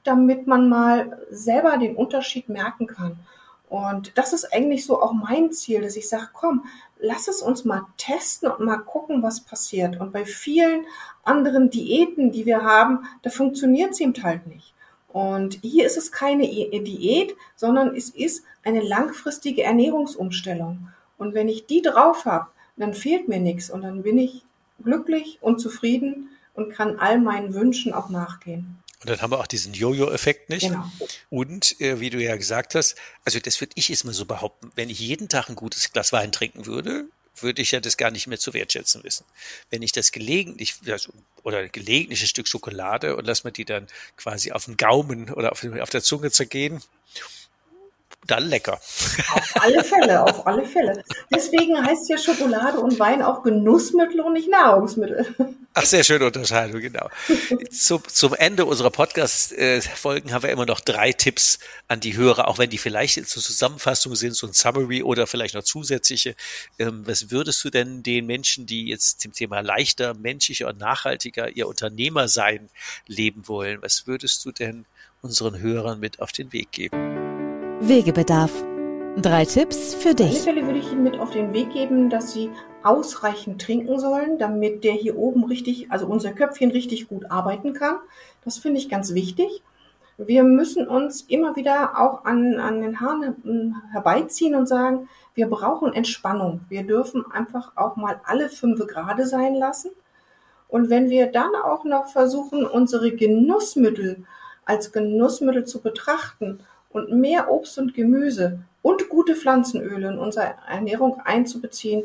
damit 0.04 0.46
man 0.46 0.68
mal 0.68 1.18
selber 1.30 1.76
den 1.76 1.96
Unterschied 1.96 2.48
merken 2.48 2.86
kann. 2.86 3.18
Und 3.68 4.18
das 4.18 4.32
ist 4.32 4.52
eigentlich 4.52 4.84
so 4.84 5.00
auch 5.00 5.12
mein 5.12 5.52
Ziel, 5.52 5.82
dass 5.82 5.96
ich 5.96 6.08
sage, 6.08 6.28
komm, 6.32 6.64
lass 6.98 7.28
es 7.28 7.40
uns 7.40 7.64
mal 7.64 7.86
testen 7.96 8.50
und 8.50 8.64
mal 8.64 8.78
gucken, 8.78 9.22
was 9.22 9.42
passiert. 9.42 10.00
Und 10.00 10.12
bei 10.12 10.24
vielen 10.24 10.86
anderen 11.22 11.70
Diäten, 11.70 12.32
die 12.32 12.46
wir 12.46 12.62
haben, 12.62 13.06
da 13.22 13.30
funktioniert 13.30 13.92
es 13.92 14.00
eben 14.00 14.20
halt 14.22 14.46
nicht. 14.46 14.74
Und 15.12 15.58
hier 15.62 15.86
ist 15.86 15.96
es 15.96 16.12
keine 16.12 16.46
Diät, 16.46 17.34
sondern 17.56 17.94
es 17.94 18.10
ist 18.10 18.44
eine 18.64 18.80
langfristige 18.80 19.62
Ernährungsumstellung. 19.62 20.88
Und 21.18 21.34
wenn 21.34 21.48
ich 21.48 21.66
die 21.66 21.82
drauf 21.82 22.24
habe, 22.24 22.48
dann 22.80 22.94
fehlt 22.94 23.28
mir 23.28 23.38
nichts 23.38 23.70
und 23.70 23.82
dann 23.82 24.02
bin 24.02 24.18
ich 24.18 24.42
glücklich 24.82 25.38
und 25.40 25.60
zufrieden 25.60 26.30
und 26.54 26.72
kann 26.72 26.98
all 26.98 27.20
meinen 27.20 27.54
Wünschen 27.54 27.92
auch 27.92 28.08
nachgehen. 28.08 28.78
Und 29.00 29.08
dann 29.08 29.22
haben 29.22 29.30
wir 29.30 29.38
auch 29.38 29.46
diesen 29.46 29.72
Jojo-Effekt 29.72 30.50
nicht. 30.50 30.68
Genau. 30.68 30.84
Und 31.30 31.80
äh, 31.80 32.00
wie 32.00 32.10
du 32.10 32.22
ja 32.22 32.36
gesagt 32.36 32.74
hast, 32.74 32.96
also 33.24 33.38
das 33.38 33.60
würde 33.60 33.72
ich 33.76 33.88
jetzt 33.88 34.04
mal 34.04 34.12
so 34.12 34.26
behaupten, 34.26 34.70
wenn 34.74 34.90
ich 34.90 35.00
jeden 35.00 35.28
Tag 35.28 35.48
ein 35.48 35.56
gutes 35.56 35.90
Glas 35.92 36.12
Wein 36.12 36.32
trinken 36.32 36.66
würde, 36.66 37.06
würde 37.36 37.62
ich 37.62 37.70
ja 37.70 37.80
das 37.80 37.96
gar 37.96 38.10
nicht 38.10 38.26
mehr 38.26 38.38
zu 38.38 38.52
wertschätzen 38.52 39.02
wissen. 39.04 39.24
Wenn 39.70 39.80
ich 39.80 39.92
das 39.92 40.12
gelegentlich 40.12 40.74
oder 41.42 41.68
gelegentlich 41.68 42.22
ein 42.22 42.26
Stück 42.26 42.46
Schokolade 42.46 43.16
und 43.16 43.26
lass 43.26 43.44
mir 43.44 43.52
die 43.52 43.64
dann 43.64 43.86
quasi 44.18 44.52
auf 44.52 44.66
den 44.66 44.76
Gaumen 44.76 45.30
oder 45.30 45.52
auf, 45.52 45.64
auf 45.64 45.90
der 45.90 46.02
Zunge 46.02 46.30
zergehen, 46.30 46.82
dann 48.26 48.48
lecker. 48.48 48.74
Auf 48.74 49.52
alle 49.60 49.82
Fälle, 49.82 50.22
auf 50.22 50.46
alle 50.46 50.64
Fälle. 50.64 51.02
Deswegen 51.34 51.84
heißt 51.84 52.08
ja 52.08 52.18
Schokolade 52.18 52.78
und 52.78 52.98
Wein 52.98 53.22
auch 53.22 53.42
Genussmittel 53.42 54.20
und 54.20 54.34
nicht 54.34 54.48
Nahrungsmittel. 54.48 55.34
Ach, 55.72 55.84
sehr 55.84 56.04
schöne 56.04 56.26
Unterscheidung, 56.26 56.80
genau. 56.80 57.08
Zum, 57.70 58.02
zum 58.06 58.34
Ende 58.34 58.66
unserer 58.66 58.90
Podcast-Folgen 58.90 60.32
haben 60.32 60.42
wir 60.42 60.50
immer 60.50 60.66
noch 60.66 60.80
drei 60.80 61.12
Tipps 61.12 61.60
an 61.88 62.00
die 62.00 62.16
Hörer, 62.16 62.48
auch 62.48 62.58
wenn 62.58 62.70
die 62.70 62.78
vielleicht 62.78 63.28
zur 63.28 63.42
Zusammenfassung 63.42 64.16
sind, 64.16 64.34
so 64.34 64.46
ein 64.46 64.52
Summary 64.52 65.02
oder 65.02 65.26
vielleicht 65.26 65.54
noch 65.54 65.62
zusätzliche. 65.62 66.34
Ähm, 66.78 67.06
was 67.06 67.30
würdest 67.30 67.64
du 67.64 67.70
denn 67.70 68.02
den 68.02 68.26
Menschen, 68.26 68.66
die 68.66 68.88
jetzt 68.88 69.20
zum 69.20 69.32
Thema 69.32 69.60
leichter, 69.60 70.14
menschlicher 70.14 70.68
und 70.68 70.78
nachhaltiger 70.78 71.50
ihr 71.50 71.68
Unternehmersein 71.68 72.68
leben 73.06 73.46
wollen, 73.46 73.80
was 73.80 74.06
würdest 74.06 74.44
du 74.44 74.52
denn 74.52 74.86
unseren 75.22 75.60
Hörern 75.60 76.00
mit 76.00 76.20
auf 76.20 76.32
den 76.32 76.52
Weg 76.52 76.72
geben? 76.72 77.29
Wegebedarf. 77.82 78.52
Drei 79.16 79.46
Tipps 79.46 79.94
für 79.94 80.14
dich. 80.14 80.26
Auf 80.26 80.46
alle 80.46 80.54
Fälle 80.54 80.66
würde 80.66 80.78
ich 80.80 80.92
Ihnen 80.92 81.02
mit 81.02 81.18
auf 81.18 81.30
den 81.30 81.54
Weg 81.54 81.72
geben, 81.72 82.10
dass 82.10 82.30
Sie 82.32 82.50
ausreichend 82.82 83.60
trinken 83.62 83.98
sollen, 83.98 84.38
damit 84.38 84.84
der 84.84 84.92
hier 84.92 85.16
oben 85.16 85.44
richtig, 85.44 85.90
also 85.90 86.06
unser 86.06 86.32
Köpfchen 86.32 86.70
richtig 86.72 87.08
gut 87.08 87.30
arbeiten 87.30 87.72
kann. 87.72 87.96
Das 88.44 88.58
finde 88.58 88.78
ich 88.78 88.90
ganz 88.90 89.14
wichtig. 89.14 89.62
Wir 90.18 90.44
müssen 90.44 90.86
uns 90.86 91.22
immer 91.22 91.56
wieder 91.56 91.98
auch 91.98 92.26
an, 92.26 92.60
an 92.60 92.82
den 92.82 93.00
Haaren 93.00 93.74
herbeiziehen 93.92 94.54
und 94.54 94.66
sagen, 94.66 95.08
wir 95.34 95.48
brauchen 95.48 95.94
Entspannung. 95.94 96.60
Wir 96.68 96.82
dürfen 96.82 97.24
einfach 97.32 97.72
auch 97.76 97.96
mal 97.96 98.20
alle 98.24 98.50
fünf 98.50 98.86
Grade 98.86 99.26
sein 99.26 99.54
lassen. 99.54 99.90
Und 100.68 100.90
wenn 100.90 101.08
wir 101.08 101.28
dann 101.28 101.54
auch 101.64 101.84
noch 101.84 102.08
versuchen, 102.08 102.66
unsere 102.66 103.10
Genussmittel 103.12 104.24
als 104.66 104.92
Genussmittel 104.92 105.64
zu 105.64 105.80
betrachten 105.80 106.60
und 106.90 107.12
mehr 107.12 107.50
Obst 107.50 107.78
und 107.78 107.94
Gemüse 107.94 108.60
und 108.82 109.08
gute 109.08 109.34
Pflanzenöle 109.34 110.08
in 110.08 110.18
unsere 110.18 110.54
Ernährung 110.68 111.20
einzubeziehen, 111.24 112.04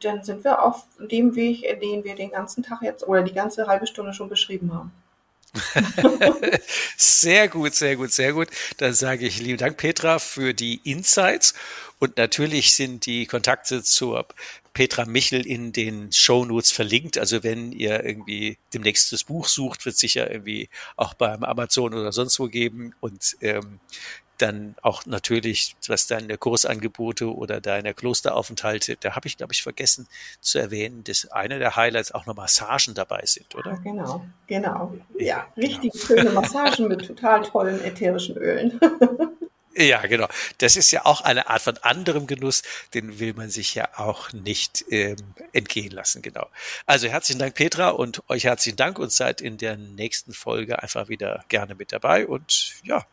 dann 0.00 0.22
sind 0.22 0.44
wir 0.44 0.62
auf 0.62 0.84
dem 0.98 1.34
Weg, 1.34 1.62
den 1.80 2.04
wir 2.04 2.14
den 2.14 2.30
ganzen 2.30 2.62
Tag 2.62 2.82
jetzt 2.82 3.06
oder 3.06 3.22
die 3.22 3.32
ganze 3.32 3.66
halbe 3.66 3.86
Stunde 3.86 4.12
schon 4.12 4.28
beschrieben 4.28 4.72
haben. 4.74 4.92
sehr 6.96 7.48
gut, 7.48 7.74
sehr 7.74 7.96
gut, 7.96 8.12
sehr 8.12 8.32
gut. 8.32 8.48
Dann 8.78 8.94
sage 8.94 9.26
ich 9.26 9.40
lieben 9.40 9.58
Dank, 9.58 9.76
Petra, 9.76 10.18
für 10.18 10.54
die 10.54 10.80
Insights. 10.84 11.54
Und 11.98 12.16
natürlich 12.16 12.74
sind 12.74 13.06
die 13.06 13.26
Kontakte 13.26 13.82
zur 13.82 14.26
Petra 14.72 15.04
Michel 15.04 15.46
in 15.46 15.72
den 15.72 16.12
Show 16.12 16.44
Notes 16.44 16.70
verlinkt. 16.70 17.18
Also 17.18 17.42
wenn 17.42 17.72
ihr 17.72 18.04
irgendwie 18.04 18.58
demnächst 18.72 19.12
das 19.12 19.24
Buch 19.24 19.46
sucht, 19.46 19.84
wird 19.84 19.96
sicher 19.96 20.30
irgendwie 20.30 20.68
auch 20.96 21.14
beim 21.14 21.44
Amazon 21.44 21.94
oder 21.94 22.12
sonst 22.12 22.38
wo 22.38 22.46
geben. 22.46 22.94
Und 23.00 23.36
ähm, 23.40 23.80
dann 24.38 24.74
auch 24.82 25.06
natürlich, 25.06 25.76
was 25.86 26.06
deine 26.08 26.36
Kursangebote 26.36 27.32
oder 27.32 27.60
deine 27.60 27.94
Klosteraufenthalte, 27.94 28.96
da 28.98 29.14
habe 29.14 29.28
ich, 29.28 29.36
glaube 29.36 29.52
ich, 29.52 29.62
vergessen 29.62 30.08
zu 30.40 30.58
erwähnen, 30.58 31.04
dass 31.04 31.30
einer 31.30 31.58
der 31.58 31.76
Highlights 31.76 32.12
auch 32.12 32.26
noch 32.26 32.34
Massagen 32.34 32.94
dabei 32.94 33.22
sind, 33.24 33.54
oder? 33.54 33.72
Ja, 33.72 33.76
genau, 33.78 34.24
genau. 34.48 34.94
Ja, 35.18 35.46
richtig 35.56 35.92
genau. 35.92 36.04
schöne 36.04 36.30
Massagen 36.30 36.88
mit 36.88 37.06
total 37.06 37.42
tollen 37.42 37.80
ätherischen 37.84 38.36
Ölen. 38.36 38.80
Ja, 39.74 40.04
genau. 40.06 40.28
Das 40.58 40.76
ist 40.76 40.90
ja 40.90 41.06
auch 41.06 41.22
eine 41.22 41.48
Art 41.48 41.62
von 41.62 41.78
anderem 41.78 42.26
Genuss, 42.26 42.62
den 42.92 43.18
will 43.18 43.32
man 43.32 43.48
sich 43.48 43.74
ja 43.74 43.88
auch 43.96 44.32
nicht 44.32 44.84
ähm, 44.90 45.16
entgehen 45.52 45.92
lassen, 45.92 46.20
genau. 46.20 46.48
Also 46.84 47.08
herzlichen 47.08 47.38
Dank, 47.38 47.54
Petra, 47.54 47.88
und 47.90 48.28
euch 48.28 48.44
herzlichen 48.44 48.76
Dank 48.76 48.98
und 48.98 49.12
seid 49.12 49.40
in 49.40 49.56
der 49.56 49.78
nächsten 49.78 50.34
Folge 50.34 50.82
einfach 50.82 51.08
wieder 51.08 51.44
gerne 51.48 51.74
mit 51.74 51.92
dabei 51.92 52.26
und 52.26 52.74
ja, 52.84 53.06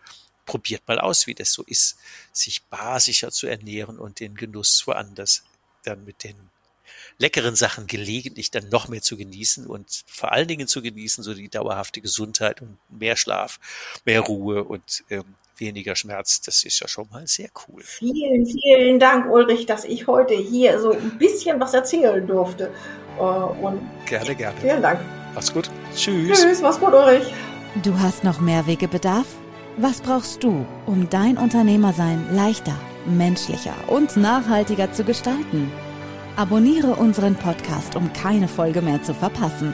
probiert 0.46 0.88
mal 0.88 1.00
aus, 1.00 1.28
wie 1.28 1.36
das 1.36 1.54
so 1.54 1.64
ist, 1.64 1.98
sich 2.34 2.64
basischer 2.64 3.32
zu 3.32 3.48
ernähren 3.48 3.98
und 3.98 4.20
den 4.20 4.36
Genuss 4.36 4.84
woanders 4.86 5.44
dann 5.84 6.04
mit 6.04 6.24
den 6.24 6.36
leckeren 7.20 7.56
Sachen 7.56 7.88
gelegentlich 7.88 8.50
dann 8.50 8.70
noch 8.70 8.88
mehr 8.88 9.02
zu 9.02 9.16
genießen 9.16 9.66
und 9.68 10.04
vor 10.08 10.32
allen 10.32 10.48
Dingen 10.48 10.68
zu 10.68 10.82
genießen, 10.82 11.24
so 11.24 11.34
die 11.34 11.50
dauerhafte 11.50 12.02
Gesundheit 12.02 12.62
und 12.62 12.78
mehr 12.90 13.16
Schlaf, 13.16 13.60
mehr 14.06 14.22
Ruhe 14.22 14.64
und 14.64 15.04
ähm, 15.10 15.36
weniger 15.60 15.96
Schmerz. 15.96 16.42
Das 16.42 16.64
ist 16.64 16.80
ja 16.80 16.88
schon 16.88 17.08
mal 17.12 17.26
sehr 17.28 17.50
cool. 17.68 17.82
Vielen, 17.84 18.46
vielen 18.46 19.00
Dank, 19.00 19.32
Ulrich, 19.32 19.66
dass 19.66 19.86
ich 19.86 20.08
heute 20.08 20.34
hier 20.34 20.80
so 20.80 20.92
ein 20.92 21.18
bisschen 21.18 21.60
was 21.60 21.74
erzählen 21.74 22.26
durfte. 22.26 22.72
Äh, 23.18 23.22
und 23.22 23.82
gerne, 24.06 24.36
gerne. 24.36 24.60
Vielen 24.62 24.82
Dank. 24.82 25.00
Mach's 25.34 25.54
gut. 25.54 25.70
Tschüss. 25.96 26.42
Tschüss, 26.42 26.62
mach's 26.62 26.80
gut, 26.80 26.94
Ulrich. 26.94 27.34
Du 27.84 27.98
hast 28.00 28.24
noch 28.24 28.40
mehr 28.40 28.66
Wegebedarf? 28.66 29.28
Was 29.78 30.02
brauchst 30.02 30.44
du, 30.44 30.66
um 30.86 31.10
dein 31.10 31.38
Unternehmersein 31.38 32.36
leichter, 32.36 32.76
menschlicher 33.06 33.76
und 33.88 34.18
nachhaltiger 34.18 34.92
zu 34.92 35.04
gestalten? 35.04 35.72
Abonniere 36.36 36.96
unseren 36.96 37.36
Podcast, 37.36 37.96
um 37.96 38.12
keine 38.14 38.48
Folge 38.48 38.82
mehr 38.82 39.02
zu 39.04 39.14
verpassen. 39.14 39.74